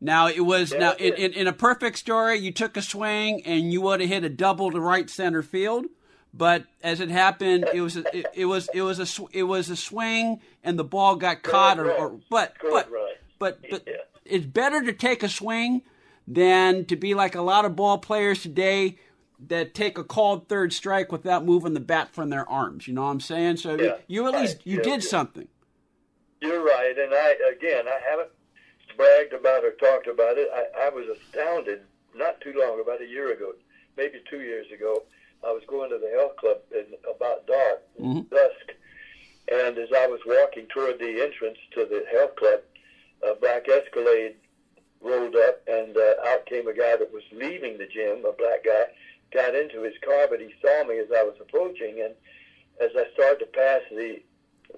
Now 0.00 0.26
it 0.26 0.44
was 0.44 0.72
Yeah, 0.72 0.78
now 0.78 0.90
I 0.92 0.96
in, 0.96 1.14
in 1.14 1.32
in 1.32 1.46
a 1.46 1.52
perfect 1.52 1.98
story, 1.98 2.38
you 2.38 2.52
took 2.52 2.76
a 2.76 2.82
swing 2.82 3.42
and 3.46 3.72
you 3.72 3.80
would 3.82 4.00
have 4.00 4.10
hit 4.10 4.24
a 4.24 4.28
double 4.28 4.70
to 4.72 4.80
right 4.80 5.08
center 5.08 5.42
field. 5.42 5.86
But 6.34 6.64
as 6.82 7.00
it 7.00 7.10
happened, 7.10 7.68
it 7.74 7.80
was 7.80 7.96
a, 7.96 8.16
it, 8.16 8.26
it 8.34 8.44
was 8.46 8.68
it 8.74 8.82
was 8.82 8.98
a 8.98 9.06
sw- 9.06 9.30
it 9.32 9.42
was 9.44 9.68
a 9.70 9.76
swing, 9.76 10.40
and 10.64 10.78
the 10.78 10.84
ball 10.84 11.16
got 11.16 11.42
caught. 11.42 11.78
Or, 11.78 11.90
or 11.92 12.20
but 12.30 12.54
but 12.62 12.88
but 13.38 13.58
but 13.70 13.82
Yeah. 13.86 13.94
it's 14.24 14.46
better 14.46 14.82
to 14.82 14.92
take 14.92 15.22
a 15.22 15.28
swing 15.28 15.82
than 16.26 16.84
to 16.86 16.96
be 16.96 17.14
like 17.14 17.34
a 17.34 17.42
lot 17.42 17.64
of 17.64 17.76
ball 17.76 17.98
players 17.98 18.42
today 18.42 18.98
that 19.48 19.74
take 19.74 19.98
a 19.98 20.04
called 20.04 20.48
third 20.48 20.72
strike 20.72 21.10
without 21.10 21.44
moving 21.44 21.74
the 21.74 21.80
bat 21.80 22.14
from 22.14 22.30
their 22.30 22.48
arms. 22.48 22.86
You 22.86 22.94
know 22.94 23.02
what 23.02 23.10
I'm 23.10 23.20
saying? 23.20 23.56
So 23.56 23.74
you, 23.74 23.84
Yeah. 23.86 23.96
you 24.06 24.26
at 24.28 24.34
least 24.34 24.58
you 24.64 24.76
Yeah, 24.78 24.82
did 24.84 25.02
something. 25.02 25.48
You're 26.40 26.64
right, 26.64 26.94
and 26.98 27.12
I 27.12 27.36
again 27.56 27.84
I 27.88 27.98
haven't 28.08 28.30
bragged 28.96 29.32
about 29.32 29.64
or 29.64 29.72
talked 29.72 30.06
about 30.06 30.38
it. 30.38 30.48
I, 30.54 30.86
I 30.86 30.88
was 30.90 31.06
astounded 31.08 31.82
not 32.14 32.40
too 32.40 32.52
long, 32.56 32.80
about 32.80 33.00
a 33.00 33.06
year 33.06 33.32
ago, 33.32 33.52
maybe 33.96 34.20
two 34.28 34.40
years 34.40 34.66
ago. 34.72 35.02
I 35.44 35.50
was 35.52 35.62
going 35.66 35.90
to 35.90 35.98
the 35.98 36.10
health 36.16 36.36
club 36.36 36.58
in 36.72 36.86
about 37.08 37.46
dark, 37.46 37.82
dusk, 38.30 38.72
and 39.50 39.76
as 39.78 39.88
I 39.94 40.06
was 40.06 40.20
walking 40.26 40.66
toward 40.68 40.98
the 40.98 41.20
entrance 41.22 41.58
to 41.74 41.84
the 41.84 42.04
health 42.12 42.36
club, 42.36 42.60
a 43.22 43.34
black 43.34 43.68
Escalade 43.68 44.34
rolled 45.00 45.34
up, 45.34 45.62
and 45.66 45.96
uh, 45.96 46.14
out 46.26 46.46
came 46.46 46.68
a 46.68 46.74
guy 46.74 46.96
that 46.96 47.12
was 47.12 47.24
leaving 47.32 47.76
the 47.78 47.86
gym, 47.86 48.24
a 48.24 48.32
black 48.32 48.64
guy, 48.64 48.84
got 49.32 49.54
into 49.54 49.82
his 49.82 49.94
car, 50.04 50.26
but 50.30 50.40
he 50.40 50.54
saw 50.64 50.84
me 50.84 50.98
as 50.98 51.08
I 51.16 51.22
was 51.24 51.34
approaching, 51.40 52.00
and 52.02 52.14
as 52.80 52.90
I 52.96 53.12
started 53.14 53.40
to 53.40 53.46
pass 53.46 53.80
the 53.90 54.20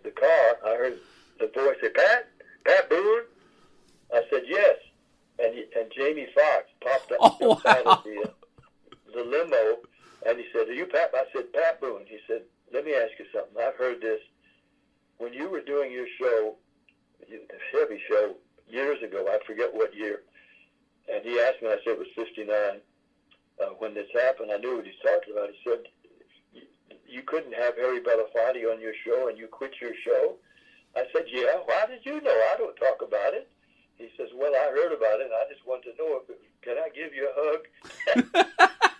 the 0.02 0.10
car, 0.10 0.56
I 0.66 0.76
heard 0.76 0.98
the 1.38 1.46
voice 1.54 1.76
say, 1.80 1.90
"Pat, 1.90 2.26
Pat 2.64 2.88
Boone." 2.90 3.22
I 4.14 4.22
said, 4.30 4.42
"Yes," 4.46 4.76
and 5.38 5.54
he, 5.54 5.64
and 5.78 5.90
Jamie 5.96 6.26
Foxx 6.34 6.66
popped 6.82 7.12
up 7.12 7.18
Oh, 7.20 7.60
wow. 7.64 7.96
of 7.98 8.04
the 8.04 8.30
the 9.14 9.22
limo, 9.24 9.78
and 10.26 10.38
he 10.38 10.46
said, 10.52 10.68
"Are 10.68 10.72
you 10.72 10.86
Pat?" 10.86 11.10
I 11.14 11.24
said, 11.32 11.52
"Pat 11.52 11.80
Boone." 11.80 12.04
He 12.06 12.18
said, 12.26 12.42
"Let 12.72 12.84
me 12.84 12.94
ask 12.94 13.12
you 13.18 13.26
something. 13.32 13.56
I've 13.60 13.76
heard 13.76 14.00
this 14.00 14.20
when 15.18 15.32
you 15.32 15.48
were 15.48 15.60
doing 15.60 15.92
your 15.92 16.06
show, 16.18 16.56
the 17.28 17.40
Chevy 17.72 18.00
show 18.08 18.34
years 18.68 19.02
ago. 19.02 19.26
I 19.28 19.38
forget 19.46 19.72
what 19.72 19.94
year." 19.94 20.22
And 21.12 21.24
he 21.24 21.38
asked 21.40 21.60
me. 21.62 21.68
I 21.68 21.76
said 21.84 21.94
it 21.94 21.98
was 21.98 22.08
'59. 22.14 22.80
Uh, 23.60 23.66
when 23.78 23.94
this 23.94 24.08
happened, 24.14 24.50
I 24.50 24.56
knew 24.56 24.76
what 24.76 24.84
he's 24.86 24.94
talking 25.04 25.32
about. 25.32 25.50
He 25.50 25.58
said, 25.68 25.88
"You- 26.52 26.66
"You 27.06 27.22
couldn't 27.22 27.52
have 27.54 27.76
Harry 27.76 28.00
Belafonte 28.00 28.64
on 28.70 28.80
your 28.80 28.94
show, 29.04 29.28
and 29.28 29.38
you 29.38 29.46
quit 29.46 29.80
your 29.80 29.94
show." 29.94 30.38
I 30.96 31.06
said, 31.12 31.26
"Yeah. 31.28 31.58
Why 31.64 31.86
did 31.86 32.04
you 32.06 32.20
know? 32.20 32.42
I 32.52 32.56
don't 32.56 32.76
talk 32.76 33.02
about 33.02 33.34
it." 33.34 33.48
He 33.96 34.10
says, 34.16 34.28
"Well, 34.34 34.54
I 34.54 34.70
heard 34.70 34.92
about 34.92 35.20
it. 35.20 35.26
and 35.26 35.34
I 35.34 35.44
just 35.48 35.64
want 35.66 35.82
to 35.84 35.94
know 35.96 36.22
if 36.28 36.36
can 36.62 36.78
I 36.78 36.88
give 36.88 37.14
you 37.14 37.28
a 37.28 37.34
hug?" 37.36 38.90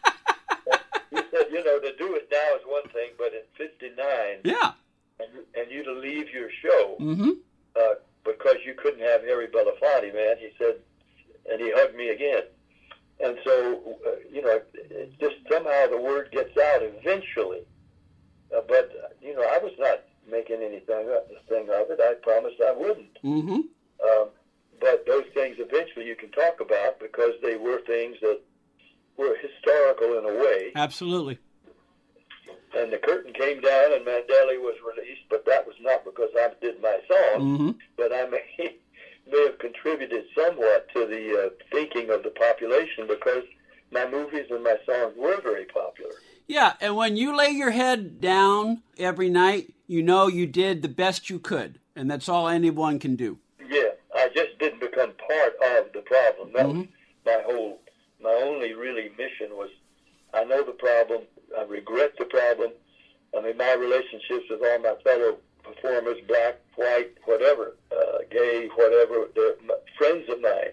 said, 1.35 1.47
"You 1.53 1.65
know, 1.65 1.79
to 1.81 1.97
do 1.97 2.15
it 2.15 2.29
now 2.31 2.57
is 2.57 2.63
one 2.67 2.89
thing, 2.91 3.11
but 3.19 3.33
in 3.35 3.43
'59, 3.57 3.97
Yeah. 4.45 4.73
and, 5.21 5.29
and 5.55 5.71
you 5.71 5.83
to 5.85 5.93
leave 5.93 6.31
your 6.31 6.49
show 6.63 6.97
Mm-hmm. 7.01 7.31
uh, 7.77 7.95
because 8.25 8.57
you 8.65 8.75
couldn't 8.75 9.01
have 9.01 9.23
Harry 9.23 9.49
Belafonte, 9.49 10.15
man." 10.15 10.37
He 10.39 10.51
said, 10.59 10.77
and 11.51 11.61
he 11.61 11.71
hugged 11.75 11.95
me 11.97 12.09
again. 12.09 12.43
And 13.21 13.37
so, 13.45 13.97
uh, 14.07 14.11
you 14.33 14.43
know, 14.43 14.57
it, 14.57 14.67
it 14.91 15.13
just 15.21 15.37
somehow 15.51 15.87
the 15.89 16.01
word 16.01 16.31
gets 16.33 16.57
out 16.59 16.81
eventually. 16.83 17.61
Uh, 18.55 18.61
but 18.67 18.91
uh, 19.05 19.09
you 19.21 19.35
know, 19.35 19.43
I 19.43 19.59
was 19.59 19.73
not 19.79 20.01
making 20.31 20.63
anything 20.63 21.09
up, 21.11 21.29
thing 21.49 21.69
of 21.71 21.91
it. 21.91 22.01
I 22.01 22.15
promised 22.23 22.57
I 22.67 22.73
wouldn't. 22.73 23.23
Mm-hmm. 23.23 23.61
Um, 24.09 24.29
but 24.81 25.07
those 25.07 25.25
things 25.35 25.57
eventually 25.59 26.07
you 26.07 26.17
can 26.17 26.31
talk 26.31 26.61
about 26.61 26.99
because 26.99 27.33
they 27.43 27.57
were 27.57 27.81
things 27.87 28.17
that 28.21 28.41
were 29.17 29.37
historical 29.41 30.19
in 30.19 30.25
a 30.25 30.35
way. 30.43 30.73
Absolutely. 30.75 31.39
And 32.77 32.93
the 32.93 32.99
curtain 32.99 33.33
came 33.33 33.61
down 33.61 33.93
and 33.93 34.05
Mandela 34.05 34.59
was 34.61 34.75
released, 34.97 35.23
but 35.31 35.45
that 35.47 35.65
was 35.67 35.77
not 35.81 36.05
because 36.05 36.31
I 36.37 36.51
did 36.61 36.81
my 36.83 36.99
song, 37.09 37.41
Mm-hmm. 37.41 37.71
but 37.97 38.13
I 38.13 38.27
may, 38.27 38.43
may 39.31 39.45
have 39.47 39.59
contributed 39.59 40.25
somewhat 40.37 40.89
to 40.95 41.07
the 41.07 41.47
uh, 41.47 41.51
thinking 41.71 42.11
of 42.11 42.23
the 42.25 42.31
population 42.31 43.07
because 43.07 43.45
my 43.93 44.09
movies 44.11 44.47
and 44.51 44.65
my 44.65 44.77
songs 44.85 45.15
were 45.17 45.41
very 45.41 45.67
popular. 45.67 46.11
Yeah, 46.49 46.75
and 46.81 46.97
when 46.97 47.17
you 47.17 47.35
lay 47.37 47.51
your 47.51 47.71
head 47.71 48.21
down 48.21 48.83
every 48.99 49.31
night, 49.31 49.73
you 49.87 50.03
know 50.03 50.27
you 50.27 50.47
did 50.47 50.83
the 50.83 50.89
best 50.89 51.31
you 51.31 51.39
could, 51.39 51.79
and 51.95 52.11
that's 52.11 52.29
all 52.29 52.49
anyone 52.49 52.99
can 52.99 53.15
do. 53.15 53.39
Yeah, 53.67 53.91
I 54.17 54.29
just 54.35 54.59
didn't 54.59 54.81
become 54.81 55.13
part 55.29 55.55
of 55.79 55.93
the 55.93 56.01
problem. 56.05 56.51
That 56.55 56.69
was 56.69 56.87
my 57.25 57.43
whole, 57.47 57.81
my 58.25 58.33
only 58.43 58.73
really 58.73 59.11
mission 59.19 59.51
was, 59.53 59.69
I 60.33 60.45
know 60.45 60.65
the 60.65 60.73
problem, 60.73 61.23
I 61.57 61.63
regret 61.65 62.15
the 62.19 62.25
problem. 62.25 62.73
I 63.37 63.43
mean, 63.43 63.57
my 63.57 63.75
relationships 63.75 64.47
with 64.49 64.63
all 64.63 64.79
my 64.79 64.95
fellow 65.05 65.37
performers, 65.63 66.19
black, 66.27 66.59
white, 66.77 67.13
whatever, 67.27 67.77
uh, 67.93 68.19
gay, 68.31 68.69
whatever, 68.75 69.29
they're 69.35 69.57
friends 69.99 70.29
of 70.31 70.41
mine. 70.41 70.73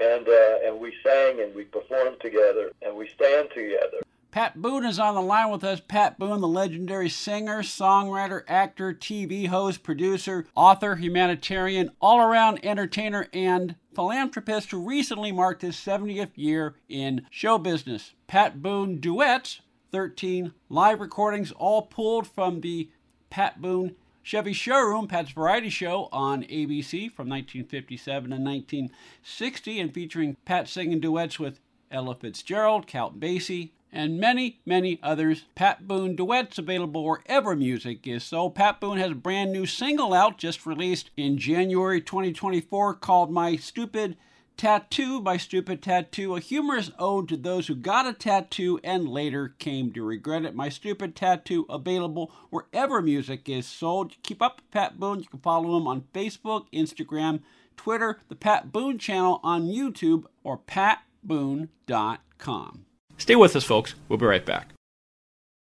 And, 0.00 0.26
uh, 0.26 0.58
and 0.64 0.80
we 0.80 0.92
sang 1.04 1.40
and 1.40 1.54
we 1.54 1.64
performed 1.64 2.16
together 2.20 2.72
and 2.82 2.96
we 2.96 3.08
stand 3.08 3.50
together. 3.54 3.98
Pat 4.32 4.60
Boone 4.60 4.86
is 4.86 4.98
on 4.98 5.14
the 5.14 5.20
line 5.20 5.50
with 5.50 5.62
us. 5.62 5.82
Pat 5.86 6.18
Boone, 6.18 6.40
the 6.40 6.48
legendary 6.48 7.10
singer, 7.10 7.62
songwriter, 7.62 8.42
actor, 8.48 8.94
TV 8.94 9.46
host, 9.46 9.82
producer, 9.82 10.46
author, 10.54 10.96
humanitarian, 10.96 11.90
all 12.00 12.18
around 12.18 12.64
entertainer, 12.64 13.28
and 13.34 13.76
philanthropist 13.94 14.70
who 14.70 14.86
recently 14.86 15.32
marked 15.32 15.62
his 15.62 15.76
70th 15.76 16.32
year 16.36 16.76
in 16.88 17.26
show 17.30 17.58
business. 17.58 18.14
Pat 18.26 18.62
Boone 18.62 18.98
Duets, 19.00 19.60
13 19.90 20.52
live 20.68 21.00
recordings, 21.00 21.52
all 21.52 21.82
pulled 21.82 22.26
from 22.26 22.60
the 22.60 22.88
Pat 23.30 23.60
Boone 23.60 23.96
Chevy 24.22 24.52
Showroom, 24.52 25.08
Pat's 25.08 25.32
Variety 25.32 25.68
Show 25.68 26.08
on 26.12 26.42
ABC 26.44 27.10
from 27.10 27.28
1957 27.28 28.30
to 28.30 28.36
1960, 28.36 29.80
and 29.80 29.92
featuring 29.92 30.36
Pat 30.44 30.68
singing 30.68 31.00
duets 31.00 31.40
with 31.40 31.58
Ella 31.90 32.14
Fitzgerald, 32.14 32.86
Count 32.86 33.18
Basie, 33.18 33.70
and 33.92 34.18
many, 34.18 34.60
many 34.64 34.98
others. 35.02 35.44
Pat 35.54 35.86
Boone 35.86 36.16
duets 36.16 36.56
available 36.58 37.04
wherever 37.04 37.54
music 37.54 38.06
is 38.06 38.24
sold. 38.24 38.54
Pat 38.54 38.80
Boone 38.80 38.96
has 38.98 39.10
a 39.10 39.16
brand 39.16 39.52
new 39.52 39.66
single 39.66 40.14
out 40.14 40.38
just 40.38 40.64
released 40.64 41.10
in 41.16 41.36
January 41.36 42.00
2024 42.00 42.94
called 42.94 43.30
My 43.30 43.56
Stupid 43.56 44.16
Tattoo 44.56 45.20
by 45.20 45.36
Stupid 45.38 45.82
Tattoo, 45.82 46.36
a 46.36 46.40
humorous 46.40 46.92
ode 46.98 47.28
to 47.28 47.36
those 47.36 47.66
who 47.66 47.74
got 47.74 48.06
a 48.06 48.12
tattoo 48.12 48.78
and 48.84 49.08
later 49.08 49.54
came 49.58 49.90
to 49.92 50.04
regret 50.04 50.44
it. 50.44 50.54
My 50.54 50.68
Stupid 50.68 51.16
Tattoo 51.16 51.66
available 51.68 52.30
wherever 52.50 53.02
music 53.02 53.48
is 53.48 53.66
sold. 53.66 54.14
Keep 54.22 54.40
up 54.40 54.58
with 54.58 54.70
Pat 54.70 55.00
Boone. 55.00 55.18
You 55.20 55.26
can 55.26 55.40
follow 55.40 55.76
him 55.76 55.88
on 55.88 56.04
Facebook, 56.14 56.66
Instagram, 56.72 57.40
Twitter, 57.76 58.20
the 58.28 58.36
Pat 58.36 58.70
Boone 58.72 58.98
channel 58.98 59.40
on 59.42 59.66
YouTube, 59.66 60.26
or 60.44 60.58
patboone.com. 60.58 62.84
Stay 63.18 63.36
with 63.36 63.54
us, 63.56 63.64
folks. 63.64 63.94
We'll 64.08 64.18
be 64.18 64.26
right 64.26 64.44
back. 64.44 64.72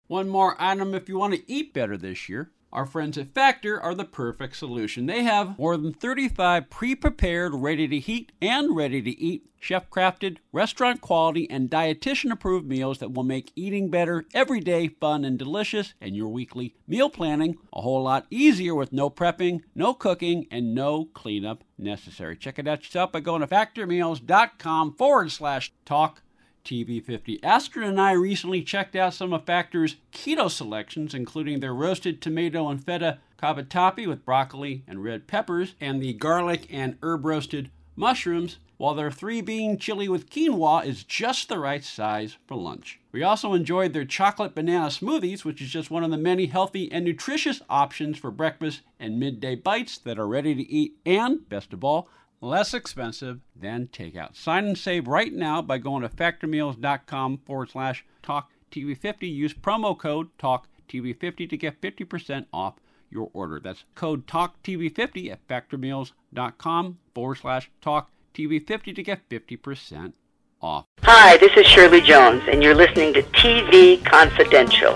One 0.08 0.30
more 0.30 0.56
item 0.58 0.94
if 0.94 1.10
you 1.10 1.18
want 1.18 1.34
to 1.34 1.52
eat 1.52 1.74
better 1.74 1.98
this 1.98 2.30
year. 2.30 2.52
Our 2.72 2.86
friends 2.86 3.18
at 3.18 3.34
Factor 3.34 3.82
are 3.82 3.96
the 3.96 4.06
perfect 4.06 4.58
solution. 4.58 5.06
They 5.06 5.24
have 5.24 5.58
more 5.58 5.78
than 5.78 5.94
35 5.94 6.70
pre 6.70 6.96
prepared, 6.96 7.54
ready 7.56 7.88
to 7.88 8.00
heat, 8.00 8.34
and 8.42 8.76
ready 8.76 9.02
to 9.02 9.10
eat, 9.10 9.50
chef 9.60 9.90
crafted, 9.90 10.38
restaurant 10.52 11.00
quality, 11.00 11.50
and 11.50 11.70
dietitian 11.70 12.30
approved 12.30 12.68
meals 12.68 13.00
that 13.00 13.14
will 13.14 13.24
make 13.24 13.54
eating 13.56 13.90
better 13.90 14.26
every 14.34 14.60
day 14.60 14.90
fun 14.90 15.24
and 15.24 15.40
delicious, 15.40 15.94
and 16.02 16.16
your 16.16 16.28
weekly 16.28 16.76
meal 16.88 17.10
planning 17.10 17.58
a 17.72 17.82
whole 17.82 18.04
lot 18.04 18.28
easier 18.30 18.76
with 18.76 18.92
no 18.92 19.10
prepping, 19.10 19.62
no 19.74 19.94
cooking, 19.94 20.46
and 20.52 20.76
no 20.76 21.06
cleanup 21.06 21.64
necessary. 21.78 22.36
Check 22.36 22.60
it 22.60 22.68
out 22.68 22.84
yourself 22.84 23.14
by 23.14 23.22
going 23.22 23.42
to 23.42 23.48
factormeals.com 23.48 24.94
forward 24.96 25.32
slash 25.32 25.72
talk 25.86 26.22
TV50. 26.68 27.40
Astrid 27.44 27.88
and 27.88 28.00
I 28.00 28.12
recently 28.12 28.62
checked 28.62 28.96
out 28.96 29.14
some 29.14 29.32
of 29.32 29.46
Factor's 29.46 29.96
keto 30.12 30.52
selections, 30.52 31.14
including 31.14 31.62
their 31.62 31.74
roasted 31.74 32.22
tomato 32.22 32.68
and 32.68 32.84
feta 32.84 33.20
cavatappi 33.42 34.06
with 34.06 34.26
broccoli 34.26 34.84
and 34.86 35.04
red 35.04 35.28
peppers, 35.28 35.76
and 35.80 36.02
the 36.02 36.14
garlic 36.14 36.68
and 36.70 36.98
herb 37.02 37.26
roasted 37.26 37.72
mushrooms, 37.96 38.58
while 38.76 38.94
their 38.94 39.10
three 39.10 39.42
bean 39.42 39.78
chili 39.78 40.10
with 40.10 40.30
quinoa 40.30 40.86
is 40.86 41.04
just 41.04 41.50
the 41.50 41.58
right 41.58 41.84
size 41.84 42.38
for 42.46 42.56
lunch. 42.56 43.00
We 43.12 43.24
also 43.24 43.54
enjoyed 43.54 43.94
their 43.94 44.06
chocolate 44.06 44.54
banana 44.54 44.88
smoothies, 44.88 45.44
which 45.44 45.62
is 45.62 45.70
just 45.70 45.90
one 45.90 46.04
of 46.04 46.12
the 46.12 46.18
many 46.18 46.48
healthy 46.48 46.92
and 46.92 47.06
nutritious 47.06 47.62
options 47.70 48.18
for 48.18 48.30
breakfast 48.30 48.82
and 49.00 49.20
midday 49.20 49.56
bites 49.56 49.98
that 50.00 50.20
are 50.20 50.28
ready 50.28 50.54
to 50.54 50.70
eat, 50.70 50.98
and, 51.06 51.48
best 51.50 51.74
of 51.74 51.84
all, 51.84 52.10
less 52.42 52.74
expensive 52.74 53.40
than 53.56 53.88
takeout. 53.88 54.36
Sign 54.36 54.66
and 54.66 54.78
save 54.78 55.08
right 55.08 55.34
now 55.34 55.62
by 55.62 55.78
going 55.78 56.04
to 56.04 56.10
factormeals.com 56.10 57.40
forward 57.46 57.70
slash 57.70 58.06
Talk 58.22 58.52
TV 58.72 58.98
fifty. 58.98 59.28
Use 59.28 59.54
promo 59.54 59.98
code 59.98 60.30
Talk 60.38 60.68
TV 60.90 61.18
fifty 61.18 61.48
to 61.48 61.58
get 61.58 61.82
50% 61.82 62.46
off 62.54 62.76
your 63.10 63.30
order. 63.34 63.60
That's 63.60 63.86
code 63.96 64.28
Talk 64.28 64.62
TV 64.64 64.94
fifty 64.94 65.32
at 65.32 65.48
factormeals.com 65.48 66.98
forward 67.14 67.36
slash 67.36 67.72
Talk 67.82 68.12
TV 68.34 68.66
fifty 68.66 68.94
to 68.94 69.04
get 69.04 69.28
50% 69.30 70.14
off. 70.62 70.86
Hi, 71.04 71.38
this 71.38 71.56
is 71.58 71.66
Shirley 71.66 72.02
Jones, 72.02 72.44
and 72.48 72.62
you're 72.62 72.76
listening 72.76 73.14
to 73.14 73.24
TV 73.24 74.04
Confidential. 74.04 74.96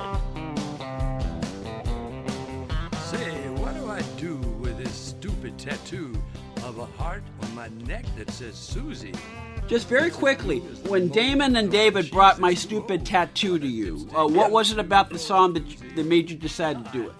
Say, 3.04 3.50
what 3.50 3.76
do 3.76 3.90
I 3.90 4.02
do 4.18 4.36
with 4.60 4.78
this 4.78 4.94
stupid 4.94 5.58
tattoo? 5.58 6.21
Of 6.72 6.80
a 6.80 6.86
heart 7.04 7.22
on 7.44 7.54
my 7.54 7.68
neck 7.86 8.06
that 8.18 8.32
says 8.32 8.56
Susie. 8.56 9.14
Just 9.68 9.90
very 9.90 10.10
quickly, 10.10 10.60
when 10.88 11.10
Damon 11.10 11.58
and 11.58 11.70
David 11.70 12.10
brought 12.10 12.40
my 12.40 12.54
stupid 12.54 13.06
tattoo 13.06 13.60
to 13.60 13.68
you, 13.68 14.08
uh, 14.16 14.26
what 14.26 14.52
was 14.52 14.72
it 14.72 14.80
about 14.80 15.10
the 15.10 15.20
song 15.20 15.54
that, 15.54 15.64
that 15.96 16.06
made 16.06 16.30
you 16.30 16.38
decide 16.38 16.84
to 16.86 16.92
do 16.92 17.10
it? 17.10 17.16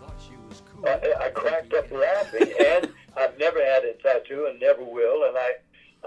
I, 0.88 1.26
I 1.26 1.30
cracked 1.32 1.74
up 1.74 1.92
laughing, 1.92 2.54
and 2.66 2.90
I've 3.18 3.38
never 3.38 3.60
had 3.64 3.84
a 3.84 3.94
tattoo 4.02 4.48
and 4.50 4.58
never 4.60 4.84
will, 4.86 5.26
and 5.28 5.38
I, 5.38 5.52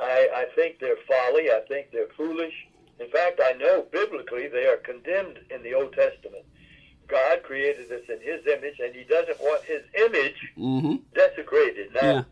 I, 0.01 0.29
I 0.35 0.47
think 0.57 0.79
they're 0.81 0.97
folly. 1.07 1.51
I 1.51 1.61
think 1.69 1.89
they're 1.93 2.09
foolish. 2.17 2.55
In 2.99 3.09
fact, 3.11 3.41
I 3.45 3.53
know 3.53 3.85
biblically 3.93 4.49
they 4.49 4.67
are 4.67 4.79
condemned 4.79 5.39
in 5.51 5.63
the 5.63 5.75
Old 5.75 5.93
Testament. 5.93 6.45
God 7.09 7.43
created 7.43 7.93
us 7.93 8.01
in 8.09 8.21
His 8.23 8.41
image, 8.47 8.77
and 8.83 8.95
He 8.95 9.05
doesn't 9.05 9.39
want 9.41 9.63
His 9.65 9.83
image 10.07 10.37
Mm-hmm. 10.59 10.95
desecrated. 11.15 11.93
Now, 11.95 12.01
Yeah. 12.15 12.23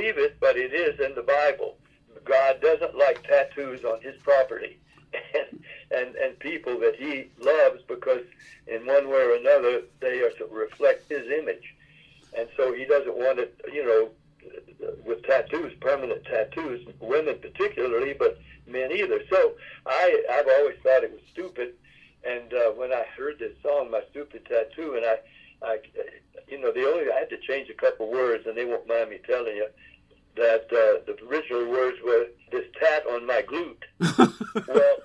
Leave 0.00 0.18
it, 0.18 0.38
but 0.40 0.56
it 0.56 0.72
is 0.72 0.98
in 1.00 1.14
the 1.14 1.22
Bible. 1.22 1.76
God 2.24 2.60
doesn't 2.60 2.96
like 2.96 3.22
tattoos 3.22 3.84
on 3.84 4.00
His 4.00 4.16
property, 4.22 4.78
and 5.12 5.62
and, 5.90 6.14
and 6.16 6.38
people 6.38 6.78
that 6.80 6.96
He 6.96 7.30
loves 7.40 7.82
because 7.88 8.22
in 8.66 8.86
one 8.86 9.08
way 9.08 9.22
or 9.22 9.34
another 9.34 9.82
they 10.00 10.20
are 10.20 10.30
to 10.32 10.46
reflect 10.46 11.10
His 11.10 11.26
image, 11.28 11.74
and 12.36 12.48
so 12.56 12.72
He 12.72 12.84
doesn't 12.84 13.16
want 13.16 13.38
it. 13.38 13.54
You 13.72 13.84
know, 13.84 14.10
with 15.04 15.22
tattoos, 15.24 15.72
permanent 15.80 16.24
tattoos, 16.24 16.86
women 17.00 17.38
particularly, 17.40 18.14
but 18.14 18.38
men 18.66 18.92
either. 18.92 19.20
So 19.30 19.52
I 19.86 20.24
I've 20.30 20.48
always 20.58 20.76
thought 20.82 21.04
it 21.04 21.12
was 21.12 21.22
stupid. 21.32 21.74
And 22.22 22.52
uh, 22.52 22.70
when 22.72 22.92
I 22.92 23.04
heard 23.16 23.38
this 23.38 23.54
song, 23.62 23.90
my 23.90 24.02
stupid 24.10 24.44
tattoo, 24.44 24.94
and 24.94 25.06
I, 25.06 25.20
I, 25.62 25.78
you 26.48 26.60
know, 26.60 26.72
the 26.72 26.86
only 26.86 27.10
I 27.10 27.20
had 27.20 27.30
to 27.30 27.38
change 27.38 27.68
a 27.70 27.74
couple 27.74 28.10
words, 28.10 28.46
and 28.46 28.56
they 28.56 28.64
won't 28.64 28.88
mind 28.88 29.10
me 29.10 29.18
telling 29.26 29.56
you 29.56 29.66
that 30.36 30.64
uh, 30.72 31.04
the 31.06 31.16
original 31.28 31.68
words 31.68 31.98
were 32.04 32.26
this 32.50 32.64
tat 32.78 33.04
on 33.06 33.26
my 33.26 33.42
glute. 33.42 33.82
well, 34.68 34.96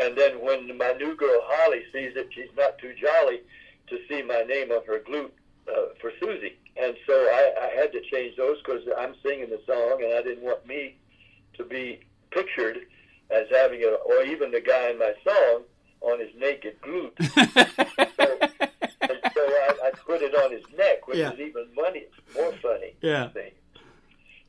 and 0.00 0.16
then 0.16 0.44
when 0.44 0.76
my 0.76 0.92
new 0.92 1.14
girl 1.16 1.40
Holly 1.44 1.82
sees 1.92 2.16
it, 2.16 2.28
she's 2.34 2.50
not 2.56 2.78
too 2.78 2.94
jolly 3.00 3.40
to 3.88 3.98
see 4.08 4.22
my 4.22 4.42
name 4.42 4.70
on 4.70 4.84
her 4.86 5.00
glute 5.00 5.30
uh, 5.68 5.94
for 6.00 6.12
Susie. 6.20 6.56
And 6.76 6.96
so 7.06 7.12
I, 7.12 7.52
I 7.62 7.80
had 7.80 7.92
to 7.92 8.00
change 8.00 8.36
those 8.36 8.58
because 8.62 8.82
I'm 8.98 9.14
singing 9.22 9.50
the 9.50 9.60
song, 9.66 10.02
and 10.02 10.14
I 10.14 10.22
didn't 10.22 10.42
want 10.42 10.66
me 10.66 10.96
to 11.56 11.64
be 11.64 12.00
pictured 12.30 12.78
as 13.30 13.46
having 13.50 13.82
a, 13.82 13.88
or 13.88 14.22
even 14.24 14.50
the 14.50 14.60
guy 14.60 14.90
in 14.90 14.98
my 14.98 15.12
song 15.26 15.62
on 16.00 16.20
his 16.20 16.30
naked 16.36 16.80
glute. 16.82 17.16
so, 18.16 18.18
and 18.18 18.18
so 18.18 18.20
I, 18.20 18.38
I 18.42 18.43
put 20.14 20.22
it 20.22 20.34
on 20.34 20.52
his 20.52 20.62
neck, 20.76 21.06
which 21.08 21.18
Yeah. 21.18 21.32
is 21.32 21.40
even 21.40 21.66
funny, 21.74 22.04
more 22.34 22.52
funny. 22.62 22.94
Yeah. 23.00 23.30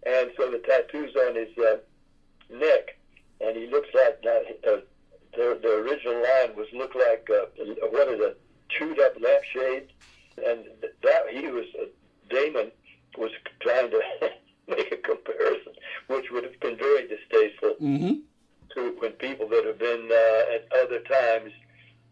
And 0.05 0.31
so 0.37 0.51
the 0.51 0.59
tattoo's 0.59 1.15
on 1.15 1.35
his 1.35 1.57
uh, 1.57 1.77
neck, 2.49 2.95
and 3.41 3.55
he 3.57 3.65
looks 3.67 3.89
like 3.93 4.19
uh, 4.23 4.69
uh, 4.69 4.81
the 5.35 5.59
the 5.61 5.73
original 5.83 6.21
line 6.21 6.55
was 6.55 6.67
look 6.73 6.93
like 6.93 7.27
uh, 7.31 7.45
what 7.89 8.07
is 8.09 8.19
it, 8.21 8.39
chewed 8.69 8.99
up 8.99 9.13
lampshade, 9.19 9.87
and 10.45 10.65
that 11.01 11.23
he 11.31 11.47
was 11.47 11.65
uh, 11.81 11.85
Damon 12.29 12.71
was 13.17 13.31
trying 13.61 13.89
to 13.89 14.01
make 14.67 14.91
a 14.91 14.97
comparison, 14.97 15.73
which 16.07 16.29
would 16.31 16.43
have 16.43 16.59
been 16.59 16.77
very 16.77 17.07
distasteful 17.07 17.75
Mm-hmm. 17.81 18.13
to 18.75 18.95
when 18.99 19.11
people 19.13 19.47
that 19.49 19.65
have 19.65 19.79
been 19.79 20.07
uh, 20.11 20.55
at 20.55 20.67
other 20.83 20.99
times 20.99 21.51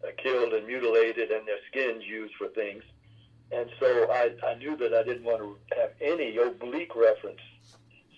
uh, 0.03 0.07
killed 0.17 0.53
and 0.53 0.65
mutilated 0.65 1.29
and 1.29 1.47
their 1.47 1.61
skins 1.69 2.03
used 2.05 2.33
for 2.39 2.47
things. 2.47 2.83
And 3.51 3.69
so 3.79 4.11
I, 4.11 4.31
I 4.45 4.55
knew 4.55 4.75
that 4.77 4.93
I 4.93 5.03
didn't 5.03 5.23
want 5.23 5.39
to 5.39 5.57
have 5.79 5.91
any 6.01 6.37
oblique 6.37 6.95
reference. 6.95 7.41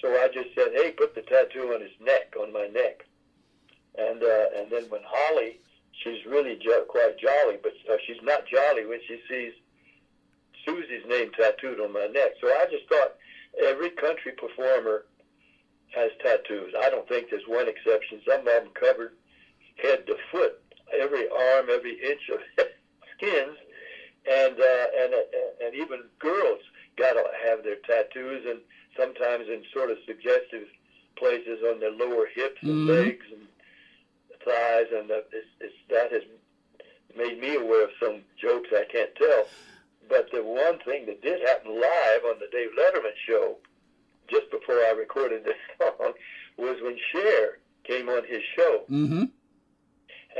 So 0.02 0.10
I 0.14 0.28
just 0.28 0.50
said, 0.56 0.70
hey, 0.74 0.92
put 0.92 1.16
the 1.16 1.22
tattoo 1.22 1.74
on 1.74 1.82
his 1.82 1.92
neck, 2.00 2.36
on 2.40 2.54
my 2.54 2.68
neck. 2.68 3.06
And 3.98 4.24
uh, 4.24 4.46
and 4.58 4.72
then 4.72 4.84
when 4.90 5.02
Holly, 5.06 5.60
she's 6.04 6.26
really 6.26 6.60
jo- 6.62 6.86
quite 6.88 7.18
jolly, 7.18 7.58
but 7.62 7.72
uh, 7.90 7.96
she's 8.06 8.22
not 8.22 8.46
jolly 8.46 8.86
when 8.86 9.00
she 9.08 9.20
sees 9.30 9.54
Susie's 10.66 11.06
name 11.08 11.32
tattooed 11.32 11.80
on 11.80 11.94
my 11.94 12.08
neck. 12.08 12.32
So 12.42 12.48
I 12.48 12.66
just 12.70 12.88
thought 12.90 13.16
every 13.62 13.90
country 13.90 14.34
performer 14.34 15.06
has 15.96 16.12
tattoos. 16.22 16.74
I 16.78 16.90
don't 16.90 17.08
think 17.08 17.30
there's 17.30 17.48
one 17.48 17.68
exception. 17.68 18.20
Some 18.28 18.42
of 18.42 18.46
them 18.46 18.70
covered 18.74 19.14
head 19.82 20.06
to 20.08 20.16
foot, 20.32 20.60
every 20.94 21.28
arm, 21.30 21.68
every 21.72 21.94
inch 22.04 22.30
of 22.34 22.40
skins, 23.18 23.58
and 24.30 24.60
uh, 24.60 24.86
and 25.00 25.14
uh, 25.14 25.66
and 25.66 25.74
even 25.76 26.02
girls 26.20 26.60
got 26.98 27.14
to 27.14 27.24
have 27.46 27.64
their 27.64 27.76
tattoos, 27.88 28.46
and 28.48 28.60
sometimes 28.98 29.48
in 29.48 29.64
sort 29.74 29.92
of 29.92 29.98
suggestive 30.06 30.68
places 31.18 31.60
on 31.70 31.80
their 31.80 31.92
lower 31.92 32.28
hips 32.34 32.62
and 32.62 32.88
Mhm. 32.88 32.88
legs 32.88 33.26
and 33.32 33.48
thighs, 34.44 34.88
and 34.94 35.10
uh, 35.12 35.22
it's, 35.32 35.48
it's, 35.62 35.74
that 35.90 36.12
has 36.12 36.24
made 37.16 37.40
me 37.40 37.56
aware 37.56 37.84
of 37.86 37.90
some 38.02 38.22
jokes 38.40 38.70
I 38.74 38.86
can't 38.92 39.14
tell. 39.16 39.48
But 40.08 40.30
the 40.32 40.44
one 40.44 40.78
thing 40.80 41.06
that 41.08 41.22
did 41.22 41.42
happen 41.42 41.72
live 41.80 42.26
on 42.26 42.40
the 42.40 42.48
Dave 42.52 42.70
Letterman 42.78 43.16
show, 43.28 43.58
just 44.30 44.52
before 44.52 44.76
I 44.76 44.92
recorded 44.92 45.44
this 45.46 45.56
song, 45.80 46.14
was 46.58 46.78
when 46.82 46.98
Cher 47.12 47.58
came 47.86 48.10
on 48.10 48.24
his 48.26 48.42
show. 48.56 48.82
Mm-hmm. 48.90 49.24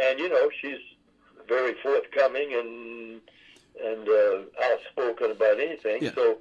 And 0.02 0.20
you 0.20 0.30
know, 0.30 0.50
she's 0.62 0.80
very 1.48 1.74
forthcoming 1.82 2.54
and 2.54 3.22
and 3.84 4.08
uh, 4.08 4.40
outspoken 4.64 5.32
about 5.32 5.60
anything. 5.60 6.04
Yeah. 6.04 6.14
So 6.16 6.38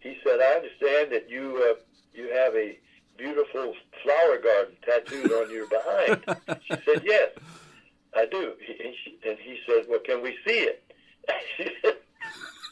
he 0.00 0.16
said, 0.24 0.40
"I 0.40 0.54
understand 0.56 1.12
that 1.12 1.28
you 1.28 1.70
uh, 1.70 1.80
you 2.14 2.32
have 2.32 2.54
a 2.54 2.78
beautiful 3.16 3.74
flower 4.02 4.38
garden 4.38 4.76
tattooed 4.84 5.32
on 5.32 5.50
your 5.50 5.66
behind." 5.68 6.24
she 6.68 6.76
said, 6.84 7.02
"Yes, 7.04 7.30
I 8.16 8.26
do." 8.26 8.52
He, 8.64 8.84
and, 8.84 8.94
she, 9.04 9.18
and 9.28 9.38
he 9.38 9.58
said, 9.66 9.86
"Well, 9.88 10.00
can 10.00 10.22
we 10.22 10.36
see 10.46 10.60
it?" 10.60 10.84
she 11.56 11.68
said, 11.82 11.96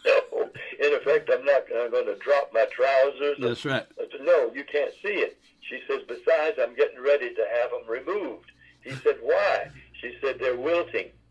"No. 0.05 0.51
In 0.79 0.95
effect, 0.95 1.31
I'm 1.33 1.45
not. 1.45 1.65
I'm 1.75 1.91
going 1.91 2.07
to 2.07 2.17
drop 2.17 2.51
my 2.53 2.67
trousers." 2.71 3.37
That's 3.41 3.65
right. 3.65 3.87
I 3.99 4.05
said, 4.11 4.25
no, 4.25 4.53
you 4.55 4.65
can't 4.65 4.93
see 5.03 5.15
it. 5.15 5.39
She 5.69 5.81
says, 5.89 6.03
besides, 6.07 6.59
I'm 6.61 6.75
getting 6.77 7.03
ready 7.03 7.35
to 7.35 7.45
have 7.61 7.71
them 7.71 7.89
removed. 7.89 8.51
He 8.83 8.93
said, 8.93 9.17
why? 9.21 9.69
She 10.01 10.15
said, 10.21 10.39
they're 10.39 10.57
wilting. 10.57 11.11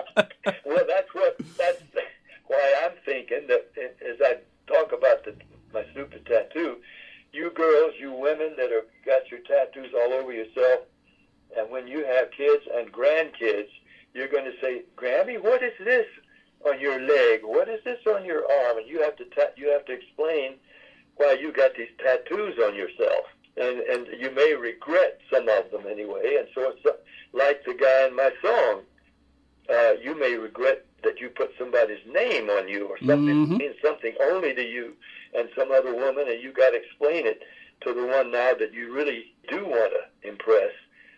something 33.11 33.47
Mhm. 33.47 33.57
means 33.59 33.75
something 33.83 34.13
only 34.21 34.53
to 34.53 34.63
you 34.63 34.93
and 35.33 35.49
some 35.55 35.71
other 35.71 35.93
woman, 35.93 36.27
and 36.27 36.41
you 36.41 36.51
got 36.51 36.71
to 36.71 36.77
explain 36.77 37.25
it 37.25 37.41
to 37.81 37.93
the 37.93 38.05
one 38.05 38.31
now 38.31 38.53
that 38.53 38.73
you 38.73 38.93
really 38.93 39.33
do 39.49 39.65
want 39.65 39.91
to 39.93 40.27
impress. 40.29 40.71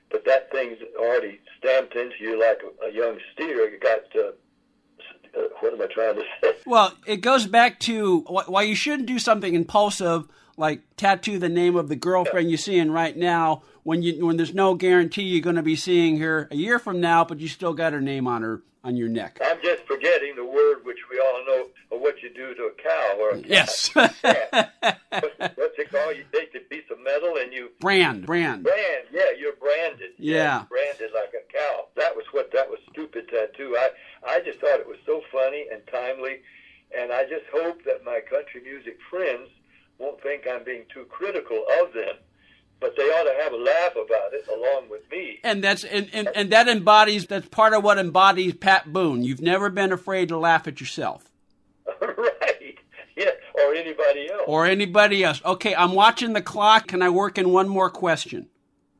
But 0.10 0.26
that 0.26 0.52
thing's 0.52 0.78
already 0.98 1.40
stamped 1.58 1.96
into 1.96 2.16
you 2.20 2.40
like 2.40 2.62
a, 2.64 2.86
a 2.88 2.92
young 2.92 3.18
steer. 3.34 3.70
You 3.70 3.80
got 3.80 4.00
uh, 4.16 4.32
uh, 5.38 5.48
what 5.62 5.74
am 5.74 5.82
I 5.82 5.88
trying 5.88 6.16
to 6.16 6.24
say? 6.42 6.54
Well, 6.66 6.94
it 7.08 7.18
goes 7.18 7.48
back 7.48 7.80
to 7.82 8.20
why 8.22 8.62
you 8.64 8.76
shouldn't 8.76 9.08
do 9.08 9.20
something 9.20 9.54
impulsive 9.56 10.28
like 10.56 10.82
tattoo 10.98 11.40
the 11.40 11.50
name 11.50 11.76
of 11.76 11.90
the 11.90 11.96
girlfriend 11.96 12.50
you're 12.52 12.60
seeing 12.60 12.92
right 12.92 13.18
now 13.18 13.64
when 13.82 14.04
you 14.04 14.24
when 14.26 14.38
there's 14.38 14.54
no 14.54 14.76
guarantee 14.76 15.24
you're 15.24 15.42
going 15.42 15.56
to 15.56 15.64
be 15.64 15.76
seeing 15.76 16.20
her 16.20 16.48
a 16.52 16.56
year 16.56 16.78
from 16.78 17.02
now, 17.02 17.24
but 17.26 17.40
you 17.40 17.48
still 17.48 17.74
got 17.74 17.92
her 17.94 18.02
name 18.02 18.28
on 18.28 18.44
her 18.44 18.62
on 18.84 18.96
your 18.96 19.10
neck. 19.10 19.40
I'm 19.44 19.58
just 19.64 19.84
forgetting 19.88 20.36
the 20.36 20.46
word 20.46 20.86
which 20.86 21.00
we 21.10 21.20
all 21.20 21.44
know 21.48 21.66
what 22.04 22.22
you 22.22 22.30
do 22.34 22.54
to 22.54 22.64
a 22.64 22.74
cow 22.82 23.18
or 23.20 23.30
a 23.32 23.42
cat. 23.42 23.50
Yes, 23.50 23.90
What's, 23.96 24.22
what's 25.58 25.78
it 25.80 25.92
called? 25.92 26.16
You 26.18 26.26
take 26.34 26.54
the 26.54 26.60
piece 26.60 26.84
of 26.92 27.00
metal 27.04 27.38
and 27.42 27.52
you 27.52 27.70
brand, 27.80 28.26
brand. 28.26 28.64
brand. 28.64 29.06
Yeah, 29.12 29.32
you're 29.40 29.56
branded. 29.56 30.12
Yeah. 30.18 30.66
branded 30.70 31.12
like 31.14 31.34
a 31.34 31.52
cow. 31.52 31.86
That 31.96 32.16
was 32.16 32.26
what 32.32 32.52
that 32.54 32.70
was 32.70 32.80
stupid 32.92 33.28
tattoo. 33.30 33.76
I 33.78 33.90
I 34.28 34.40
just 34.46 34.60
thought 34.60 34.80
it 34.80 34.88
was 34.88 34.98
so 35.06 35.22
funny 35.32 35.66
and 35.72 35.82
timely, 35.92 36.42
and 36.98 37.12
I 37.12 37.24
just 37.24 37.46
hope 37.54 37.84
that 37.86 38.04
my 38.06 38.20
country 38.30 38.62
music 38.64 38.98
friends 39.10 39.50
won't 40.00 40.22
think 40.22 40.44
I'm 40.50 40.64
being 40.64 40.84
too 40.94 41.06
critical 41.10 41.64
of 41.82 41.94
them. 41.94 42.16
but 42.80 42.96
they 42.98 43.04
ought 43.04 43.24
to 43.24 43.44
have 43.44 43.54
a 43.54 43.58
laugh 43.58 43.94
about 43.94 44.34
it 44.34 44.46
along 44.50 44.90
with 44.90 45.02
me. 45.12 45.40
And 45.44 45.64
that's 45.64 45.84
and, 45.86 46.10
and, 46.14 46.28
and 46.36 46.50
that 46.52 46.68
embodies 46.68 47.28
that's 47.28 47.48
part 47.48 47.74
of 47.74 47.84
what 47.84 47.98
embodies 47.98 48.56
Pat 48.56 48.92
Boone. 48.92 49.24
You've 49.24 49.42
never 49.42 49.70
been 49.70 49.92
afraid 49.94 50.30
to 50.30 50.38
laugh 50.38 50.68
at 50.68 50.82
yourself. 50.82 51.30
right. 52.18 52.78
Yeah. 53.16 53.30
Or 53.56 53.74
anybody 53.74 54.30
else. 54.30 54.44
Or 54.48 54.66
anybody 54.66 55.24
else. 55.24 55.42
Okay, 55.46 55.76
I'm 55.76 55.94
watching 55.94 56.34
the 56.34 56.42
clock. 56.42 56.88
Can 56.88 57.02
I 57.02 57.10
work 57.10 57.38
in 57.38 57.50
one 57.50 57.70
more 57.70 57.90
question? 57.90 58.48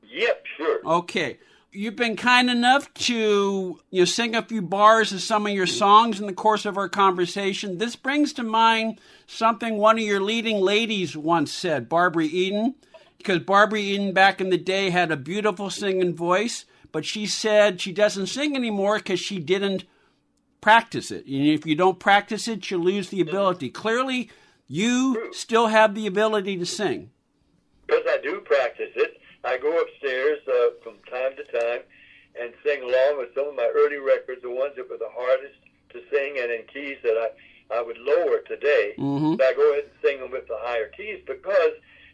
Yep, 0.04 0.46
sure. 0.58 0.80
Okay. 0.86 1.40
You've 1.72 1.96
been 1.96 2.16
kind 2.16 2.52
enough 2.52 2.94
to 2.94 3.80
you 3.90 4.02
know, 4.02 4.06
sing 4.06 4.36
a 4.36 4.44
few 4.44 4.62
bars 4.62 5.12
of 5.12 5.22
some 5.22 5.48
of 5.48 5.54
your 5.54 5.66
songs 5.66 6.20
in 6.20 6.28
the 6.28 6.34
course 6.34 6.66
of 6.66 6.78
our 6.78 6.88
conversation. 6.88 7.80
This 7.80 7.96
brings 7.96 8.32
to 8.34 8.44
mind 8.44 9.00
something 9.26 9.78
one 9.78 9.98
of 9.98 10.04
your 10.04 10.22
leading 10.22 10.62
ladies 10.62 11.18
once 11.18 11.52
said, 11.52 11.90
Barbara 11.90 12.26
Eden, 12.26 12.76
because 13.18 13.40
Barbara 13.40 13.80
Eden 13.80 14.14
back 14.14 14.40
in 14.40 14.52
the 14.52 14.58
day 14.58 14.92
had 14.92 15.12
a 15.12 15.18
beautiful 15.18 15.72
singing 15.72 16.16
voice, 16.16 16.66
but 16.92 17.06
she 17.06 17.26
said 17.26 17.82
she 17.82 17.92
doesn't 17.92 18.28
sing 18.28 18.56
anymore 18.56 18.98
because 18.98 19.20
she 19.20 19.40
didn't 19.40 19.86
practice 20.64 21.12
it. 21.12 21.26
And 21.26 21.46
if 21.46 21.66
you 21.66 21.76
don't 21.76 22.00
practice 22.00 22.48
it, 22.48 22.72
you 22.72 22.78
lose 22.78 23.10
the 23.10 23.20
ability. 23.20 23.70
Clearly, 23.70 24.32
you 24.70 25.34
still 25.34 25.68
have 25.68 25.94
the 25.94 26.08
ability 26.08 26.58
to 26.58 26.66
sing. 26.66 27.12
Because 27.86 28.06
I 28.08 28.20
do 28.24 28.40
practice 28.40 28.92
it. 28.96 29.20
I 29.44 29.58
go 29.58 29.78
upstairs 29.82 30.40
uh, 30.48 30.70
from 30.82 30.94
time 31.12 31.36
to 31.36 31.44
time 31.60 31.82
and 32.40 32.54
sing 32.66 32.82
along 32.82 33.18
with 33.18 33.36
some 33.36 33.50
of 33.50 33.56
my 33.56 33.70
early 33.76 33.98
records, 33.98 34.42
the 34.42 34.50
ones 34.50 34.74
that 34.78 34.90
were 34.90 34.98
the 34.98 35.12
hardest 35.12 35.60
to 35.90 36.00
sing 36.10 36.40
and 36.40 36.50
in 36.50 36.64
keys 36.74 36.98
that 37.04 37.18
I, 37.18 37.80
I 37.80 37.82
would 37.82 37.98
lower 37.98 38.40
today. 38.48 38.94
Mm-hmm. 38.98 39.36
But 39.36 39.46
I 39.46 39.54
go 39.54 39.74
ahead 39.74 39.84
and 39.84 39.94
sing 40.02 40.22
them 40.22 40.32
with 40.32 40.48
the 40.48 40.58
higher 40.60 40.88
keys 40.96 41.20
because 41.28 41.74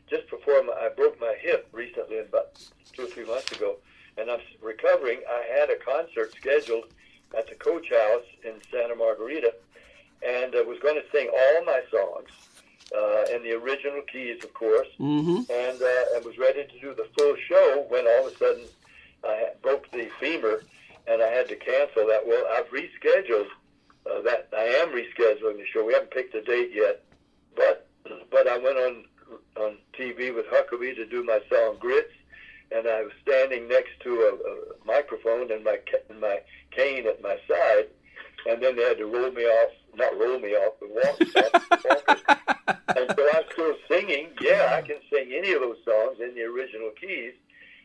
just 0.10 0.28
before 0.32 0.64
my, 0.64 0.74
I 0.74 0.90
broke 0.90 1.22
my 1.22 1.36
hip 1.40 1.70
recently, 1.72 2.18
about 2.18 2.60
two 2.94 3.04
or 3.04 3.08
three 3.08 3.26
months 3.26 3.52
ago, 3.52 3.76
and 4.18 4.32
I'm 4.32 4.40
recovering, 4.60 5.20
I 5.30 5.60
had 5.60 5.70
a 5.70 5.78
concert 5.78 6.34
scheduled 6.34 6.86
at 7.38 7.48
the 7.48 7.56
Coach 7.56 7.90
House 7.90 8.24
in 8.44 8.54
Santa 8.72 8.96
Margarita 8.96 9.54
and 10.26 10.54
uh, 10.56 10.64
was 10.66 10.80
going 10.80 10.96
to 10.96 11.04
sing 11.12 11.30
all 11.30 11.66
my 11.66 11.82
songs 11.92 12.30
uh, 12.96 13.36
in 13.36 13.44
the 13.44 13.54
original 13.54 14.02
keys, 14.12 14.44
of 14.44 14.54
course, 14.54 14.88
Mm-hmm. 15.00 15.38
and 15.52 15.82
uh, 15.82 16.16
and 16.16 16.26
was 16.26 16.38
ready 16.38 16.66
to 16.66 16.80
do 16.80 16.94
the 16.94 17.08
full 17.18 17.36
show 17.48 17.86
when 17.90 18.06
all 18.08 18.28
of 18.28 18.34
a 18.34 18.38
sudden 18.38 18.64
I 19.24 19.50
broke 19.62 19.90
the 19.92 20.10
femur 20.20 20.64
and 21.08 21.22
I 21.22 21.28
had 21.28 21.48
to 21.50 21.56
cancel 21.56 22.08
that. 22.08 22.26
Well, 22.28 22.46
I've 22.56 22.68
rescheduled 22.70 23.48
uh, 24.10 24.22
that. 24.24 24.50
I 24.56 24.64
am 24.82 24.90
rescheduling 24.90 25.58
the 25.58 25.66
show. 25.72 25.86
We 25.86 25.94
haven't 25.94 26.12
picked 26.12 26.36
a 26.36 26.42
date 26.42 26.72
yet, 26.74 27.04
but 27.56 27.88
but 28.32 28.48
I 28.48 28.58
went 28.58 28.78
on 28.78 29.04
on 29.58 29.78
TV 29.98 30.34
with 30.36 30.48
Huckabee 30.48 30.96
to 30.96 31.06
do 31.06 31.24
my 31.24 31.40
song 31.50 31.78
Grits, 31.80 32.14
and 32.72 32.88
I 32.88 33.04
was 33.04 33.12
standing 33.22 33.68
next 33.68 34.00
to 34.04 34.10
a, 34.22 34.34
a 34.34 34.86
microphone 34.86 35.52
and 35.52 35.64
my 35.64 35.80
and 36.10 36.20
my 36.20 36.40
cane 36.72 37.06
at 37.08 37.22
my 37.22 37.38
side, 37.48 37.88
and 38.48 38.62
then 38.62 38.76
they 38.76 38.84
had 38.84 38.98
to 38.98 39.06
roll 39.06 39.32
me 39.32 39.44
off, 39.44 39.72
not 39.96 40.18
roll 40.20 40.40
me 40.40 40.50
off, 40.50 40.74
but 40.80 40.90
walk 40.90 41.20
me 41.20 41.42
off. 41.42 42.40
and 42.98 43.14
so 43.16 43.28
I'm 43.34 43.44
still 43.52 43.76
singing. 43.88 44.30
Yeah, 44.42 44.76
I 44.78 44.82
can 44.82 44.98
sing 45.12 45.32
any 45.34 45.54
of 45.54 45.62
those 45.62 45.78
songs 45.86 46.18
in 46.20 46.36
the 46.36 46.44
original 46.44 46.92
keys, 47.00 47.34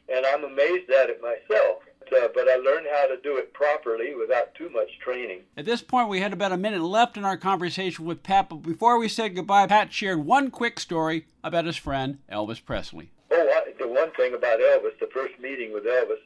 and 0.08 0.24
I'm 0.26 0.44
amazed 0.44 0.90
at 0.90 1.10
it 1.10 1.20
myself. 1.22 1.82
Uh, 2.12 2.28
but 2.34 2.48
I 2.48 2.56
learned 2.56 2.86
how 2.94 3.06
to 3.06 3.16
do 3.22 3.38
it 3.38 3.54
properly 3.54 4.14
without 4.14 4.54
too 4.54 4.68
much 4.70 4.98
training. 5.00 5.40
At 5.56 5.64
this 5.64 5.82
point, 5.82 6.08
we 6.08 6.20
had 6.20 6.32
about 6.32 6.52
a 6.52 6.56
minute 6.56 6.82
left 6.82 7.16
in 7.16 7.24
our 7.24 7.36
conversation 7.36 8.04
with 8.04 8.22
Pat, 8.22 8.50
but 8.50 8.56
before 8.56 8.98
we 8.98 9.08
said 9.08 9.34
goodbye, 9.34 9.66
Pat 9.66 9.92
shared 9.92 10.24
one 10.24 10.50
quick 10.50 10.78
story 10.78 11.26
about 11.42 11.64
his 11.64 11.76
friend, 11.76 12.18
Elvis 12.30 12.64
Presley. 12.64 13.10
Oh, 13.30 13.48
I, 13.50 13.72
the 13.80 13.88
one 13.88 14.12
thing 14.12 14.34
about 14.34 14.60
Elvis, 14.60 14.98
the 15.00 15.08
first 15.12 15.40
meeting 15.40 15.72
with 15.72 15.84
Elvis, 15.84 16.20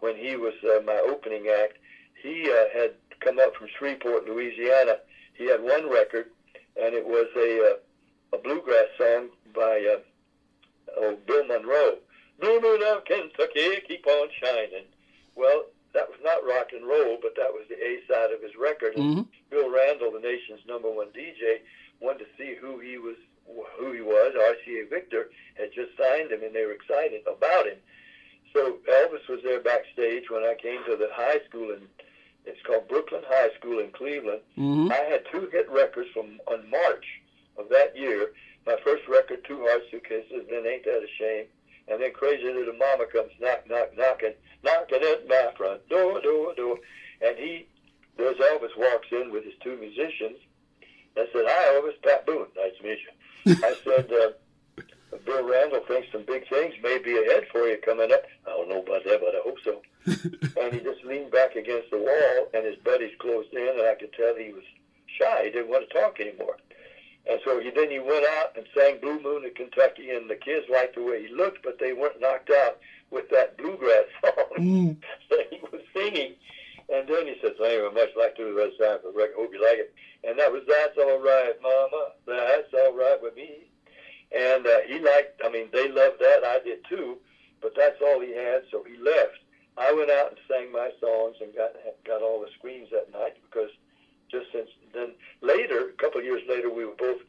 when 0.00 0.16
he 0.16 0.36
was 0.36 0.54
uh, 0.64 0.80
my 0.84 1.00
opening 1.08 1.46
act, 1.62 1.74
he 2.22 2.50
uh, 2.50 2.78
had 2.78 2.92
come 3.20 3.38
up 3.38 3.54
from 3.54 3.68
Shreveport, 3.78 4.28
Louisiana. 4.28 4.96
He 5.34 5.46
had 5.46 5.62
one 5.62 5.90
record, 5.90 6.26
and 6.80 6.94
it 6.94 7.06
was 7.06 7.26
a 7.36 7.74
uh, 7.74 8.36
a 8.36 8.42
bluegrass 8.42 8.86
song 8.98 9.28
by 9.54 9.80
uh, 9.94 10.00
oh, 10.98 11.16
Bill 11.26 11.46
Monroe. 11.46 11.98
Blue 12.40 12.60
Moon 12.60 12.82
of 12.86 13.04
Kentucky, 13.04 13.82
keep 13.88 14.06
on 14.06 14.28
shining. 14.40 14.84
Well, 15.34 15.64
that 15.94 16.08
was 16.08 16.18
not 16.22 16.46
rock 16.46 16.68
and 16.72 16.86
roll, 16.86 17.18
but 17.20 17.34
that 17.36 17.50
was 17.52 17.64
the 17.68 17.74
A 17.74 17.98
side 18.06 18.30
of 18.32 18.42
his 18.42 18.54
record. 18.56 18.94
Mhm. 18.94 19.26
Bill 19.50 19.70
Randle, 19.70 20.12
the 20.12 20.20
nation's 20.20 20.60
number 20.66 20.90
one 20.90 21.08
DJ, 21.08 21.60
wanted 22.00 22.20
to 22.20 22.26
see 22.36 22.54
who 22.54 22.78
he 22.78 22.98
was. 22.98 23.16
Who 23.78 23.92
he 23.92 24.02
was, 24.02 24.34
RCA 24.36 24.90
Victor 24.90 25.30
had 25.54 25.72
just 25.72 25.96
signed 25.96 26.30
him, 26.30 26.42
and 26.42 26.54
they 26.54 26.66
were 26.66 26.72
excited 26.72 27.22
about 27.26 27.66
him. 27.66 27.78
So 28.52 28.76
Elvis 28.86 29.26
was 29.26 29.40
there 29.42 29.60
backstage 29.60 30.28
when 30.28 30.44
I 30.44 30.54
came 30.54 30.84
to 30.84 30.96
the 30.96 31.08
high 31.12 31.40
school, 31.48 31.72
and 31.72 31.88
it's 32.48 32.62
called 32.62 32.88
Brooklyn 32.88 33.22
High 33.28 33.50
School 33.58 33.78
in 33.80 33.90
Cleveland. 33.90 34.40
Mm-hmm. 34.56 34.90
I 34.90 35.04
had 35.10 35.22
two 35.30 35.48
hit 35.52 35.68
records 35.70 36.08
from 36.14 36.40
on 36.46 36.68
March 36.70 37.04
of 37.58 37.68
that 37.68 37.96
year. 37.96 38.32
My 38.66 38.76
first 38.84 39.06
record, 39.08 39.44
Two 39.44 39.60
Hearts 39.60 39.84
Two 39.90 40.00
Kisses, 40.00 40.32
and 40.32 40.48
then 40.48 40.66
Ain't 40.66 40.84
That 40.84 41.04
a 41.04 41.08
Shame, 41.18 41.46
and 41.88 42.00
then 42.00 42.12
Crazy 42.12 42.44
Little 42.44 42.74
Mama 42.74 43.04
comes 43.12 43.32
knock, 43.40 43.68
knock, 43.68 43.96
knocking, 43.96 44.34
knocking 44.62 45.02
at 45.02 45.28
my 45.28 45.52
front 45.56 45.86
door, 45.88 46.20
door, 46.20 46.54
door, 46.54 46.78
and 47.20 47.36
he, 47.38 47.66
there's 48.16 48.36
Elvis 48.36 48.76
walks 48.76 49.08
in 49.12 49.30
with 49.30 49.44
his 49.44 49.54
two 49.62 49.76
musicians. 49.76 50.38
I 51.16 51.26
said, 51.32 51.44
"Hi, 51.46 51.74
Elvis, 51.74 52.00
Pat 52.02 52.26
Boone, 52.26 52.46
nice 52.56 52.72
to 52.78 52.82
meet 52.82 52.98
you." 53.04 53.56
I 53.64 53.74
said, 53.84 54.12
uh, 54.12 55.16
"Bill 55.24 55.48
Randle 55.48 55.80
thinks 55.86 56.08
some 56.12 56.24
big 56.24 56.48
things 56.48 56.74
may 56.82 56.98
be 56.98 57.12
ahead 57.12 57.46
for 57.52 57.68
you 57.68 57.78
coming 57.84 58.12
up. 58.12 58.24
I 58.46 58.50
don't 58.50 58.68
know 58.68 58.82
about 58.82 59.04
that, 59.04 59.20
but 59.20 59.34
I 59.34 59.40
hope 59.44 59.58
so." 59.64 59.82
And 60.56 60.74
he 60.74 60.80
just 60.80 61.04
leaned 61.04 61.30
back 61.30 61.56
against 61.56 61.90
the 61.90 61.98
wall, 61.98 62.48
and 62.54 62.64
his 62.64 62.76
buddies 62.76 63.12
closed 63.18 63.52
in, 63.52 63.68
and 63.68 63.82
I 63.82 63.94
could 63.94 64.12
tell 64.12 64.34
he 64.36 64.52
was 64.52 64.64
shy. 65.06 65.44
He 65.44 65.50
didn't 65.50 65.70
want 65.70 65.88
to 65.88 65.94
talk 65.94 66.20
anymore. 66.20 66.56
And 67.28 67.40
so 67.44 67.60
he 67.60 67.70
then 67.70 67.90
he 67.90 67.98
went 67.98 68.24
out 68.38 68.56
and 68.56 68.66
sang 68.74 69.00
Blue 69.00 69.20
Moon 69.20 69.44
in 69.44 69.52
Kentucky, 69.54 70.10
and 70.10 70.30
the 70.30 70.36
kids 70.36 70.66
liked 70.72 70.94
the 70.94 71.02
way 71.02 71.26
he 71.26 71.34
looked, 71.34 71.62
but 71.62 71.78
they 71.78 71.92
weren't 71.92 72.20
knocked 72.20 72.50
out 72.50 72.78
with 73.10 73.28
that 73.30 73.56
bluegrass 73.58 74.04
song 74.22 74.96
that 75.30 75.46
he 75.50 75.60
was 75.70 75.82
singing. 75.94 76.34
And 76.88 77.06
then 77.06 77.26
he 77.26 77.36
said, 77.42 77.52
"Thank 77.58 77.72
you 77.72 77.90
very 77.90 77.92
much. 77.92 78.16
Like 78.16 78.36
to 78.36 78.44
do 78.44 78.54
the 78.54 78.60
rest 78.60 78.80
of 78.80 79.02
the 79.02 79.12
record. 79.18 79.36
Hope 79.36 79.52
you 79.52 79.62
like 79.62 79.78
it." 79.78 79.94
And 80.24 80.38
that 80.38 80.50
was 80.50 80.62
"That's 80.66 80.96
All 80.96 81.20
Right, 81.20 81.52
Mama. 81.60 82.12
That's 82.26 82.72
all 82.72 82.96
right 82.96 83.18
with 83.20 83.36
me." 83.36 83.68
And 84.34 84.66
uh, 84.66 84.80
he 84.86 84.98
liked. 84.98 85.40
I 85.44 85.50
mean, 85.50 85.68
they 85.70 85.88
loved 85.88 86.20
that. 86.20 86.44
I 86.44 86.60
did 86.64 86.80
too. 86.88 87.18
But 87.60 87.74
that's 87.76 88.00
all 88.00 88.20
he 88.20 88.34
had, 88.34 88.62
so 88.70 88.84
he 88.84 88.96
left. 89.02 89.38
I 89.78 89.92
went 89.92 90.10
out 90.10 90.30
and 90.30 90.38
sang 90.48 90.72
my 90.72 90.90
songs 91.00 91.36
and 91.40 91.54
got 91.54 91.72
got 92.06 92.22
all 92.22 92.40
the 92.40 92.50
screens 92.58 92.88
that 92.92 93.12
night 93.12 93.36
because 93.48 93.70
just 94.30 94.46
since 94.52 94.68
then 94.92 95.12
later, 95.40 95.88
a 95.88 96.02
couple 96.02 96.18
of 96.18 96.24
years 96.24 96.42
later, 96.48 96.68
we 96.72 96.84
were 96.84 96.96
both 96.98 97.20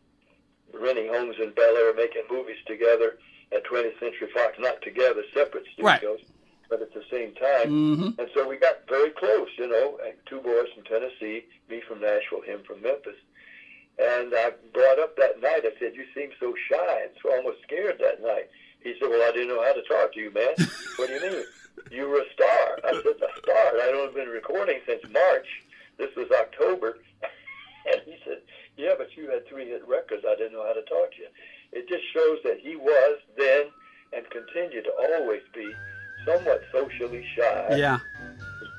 renting 0.74 1.08
homes 1.10 1.36
in 1.42 1.52
Bel 1.52 1.78
Air, 1.78 1.94
making 1.96 2.24
movies 2.30 2.58
together 2.66 3.18
at 3.52 3.64
20th 3.66 4.00
Century 4.00 4.30
Fox, 4.34 4.56
not 4.60 4.82
together, 4.82 5.24
separate 5.34 5.66
Right. 5.80 5.98
studios, 6.00 6.20
but 6.70 6.82
at 6.82 6.94
the 6.94 7.04
same 7.10 7.34
time. 7.34 7.68
Mm-hmm. 7.70 8.20
And 8.22 8.30
so 8.36 8.48
we 8.48 8.58
got 8.58 8.88
very 8.88 9.10
close, 9.12 9.48
you 9.58 9.68
know, 9.68 9.98
two 10.28 10.40
boys 10.42 10.68
from 10.76 10.84
Tennessee, 10.84 11.46
me 11.70 11.82
from 11.88 12.02
Nashville, 12.02 12.42
him 12.42 12.62
from 12.68 12.82
Memphis. 12.82 13.16
And 13.98 14.34
I 14.36 14.52
brought 14.74 15.00
up 15.00 15.16
that 15.18 15.42
night, 15.42 15.62
I 15.66 15.72
said, 15.80 15.94
You 15.96 16.06
seem 16.16 16.30
so 16.40 16.54
shy 16.70 17.02
and 17.04 17.12
so 17.22 17.34
almost 17.36 17.62
scared 17.64 18.00
that 18.00 18.22
night. 18.22 18.50
He 18.82 18.94
said, 19.00 19.10
Well, 19.10 19.28
I 19.28 19.32
didn't 19.34 19.50
know 19.50 19.64
how 19.64 19.74
to 19.74 19.82
talk 19.84 20.14
to 20.14 20.20
you, 20.20 20.32
man. 20.32 20.54
what 20.98 21.08
do 21.08 21.14
you 21.16 21.22
mean? 21.32 21.44
You 21.92 22.08
were 22.10 22.20
a 22.20 22.34
star. 22.34 22.80
I 22.86 22.94
said, 22.94 23.16
A 23.22 23.40
star? 23.42 23.82
I'd 23.82 23.94
only 23.96 24.14
been 24.14 24.30
recording 24.30 24.80
since 24.86 25.02
March. 25.12 25.48
This 25.98 26.16
was 26.16 26.30
October. 26.32 26.98
and 27.92 28.02
he 28.06 28.16
said, 28.26 28.40
Yeah, 28.78 28.94
but 28.98 29.16
you 29.16 29.30
had 29.30 29.48
three 29.48 29.68
hit 29.70 29.88
records. 29.88 30.24
I 30.28 30.36
didn't 30.36 30.54
know 30.54 30.66
how 30.66 30.74
to 30.74 30.84
talk 30.84 31.12
to 31.12 31.18
you. 31.22 31.28
It 31.72 31.88
just 31.88 32.04
shows 32.14 32.40
that 32.44 32.60
he 32.60 32.76
was 32.76 33.20
then 33.38 33.66
and 34.14 34.28
continued 34.30 34.86
to 34.86 34.92
always 35.14 35.42
be 35.54 35.72
somewhat 36.26 36.64
socially 36.72 37.26
shy 37.36 37.76
Yeah. 37.78 38.00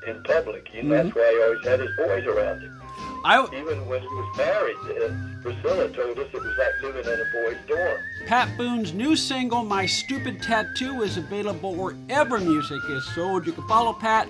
in 0.06 0.22
public. 0.24 0.68
You 0.74 0.82
know, 0.82 0.96
mm-hmm. 0.96 1.08
That's 1.08 1.14
why 1.16 1.30
he 1.32 1.42
always 1.42 1.66
had 1.66 1.80
his 1.80 1.96
boys 1.96 2.24
around 2.26 2.60
him. 2.62 2.80
I, 3.24 3.44
Even 3.54 3.86
when 3.86 4.00
he 4.00 4.08
was 4.08 4.36
married, 4.36 4.76
uh, 4.76 5.10
Priscilla 5.42 5.88
told 5.90 6.18
us 6.18 6.28
it 6.32 6.40
was 6.40 6.56
like 6.56 6.80
living 6.82 7.04
in 7.04 7.20
a 7.20 7.24
boy's 7.32 7.58
dorm. 7.68 7.98
Pat 8.26 8.48
Boone's 8.56 8.94
new 8.94 9.14
single, 9.14 9.62
My 9.62 9.84
Stupid 9.84 10.40
Tattoo, 10.42 11.02
is 11.02 11.18
available 11.18 11.74
wherever 11.74 12.40
music 12.40 12.80
is 12.88 13.04
sold. 13.14 13.46
You 13.46 13.52
can 13.52 13.68
follow 13.68 13.92
Pat 13.92 14.26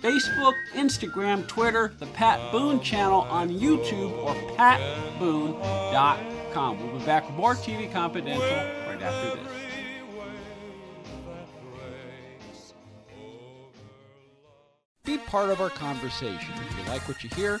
Facebook, 0.00 0.54
Instagram, 0.72 1.46
Twitter, 1.46 1.92
the 2.00 2.06
Pat 2.06 2.50
Boone 2.50 2.80
channel 2.80 3.20
on 3.22 3.48
YouTube, 3.48 4.10
or 4.24 4.34
patboone.com. 4.56 6.80
We'll 6.80 6.98
be 6.98 7.04
back 7.04 7.24
with 7.26 7.36
more 7.36 7.54
TV 7.54 7.88
Confidential 7.92 8.42
right 8.42 9.00
after 9.00 9.36
this. 9.36 9.46
Be 15.04 15.18
part 15.18 15.50
of 15.50 15.60
our 15.60 15.70
conversation. 15.70 16.52
If 16.68 16.76
you 16.78 16.84
like 16.92 17.06
what 17.06 17.22
you 17.22 17.30
hear, 17.36 17.60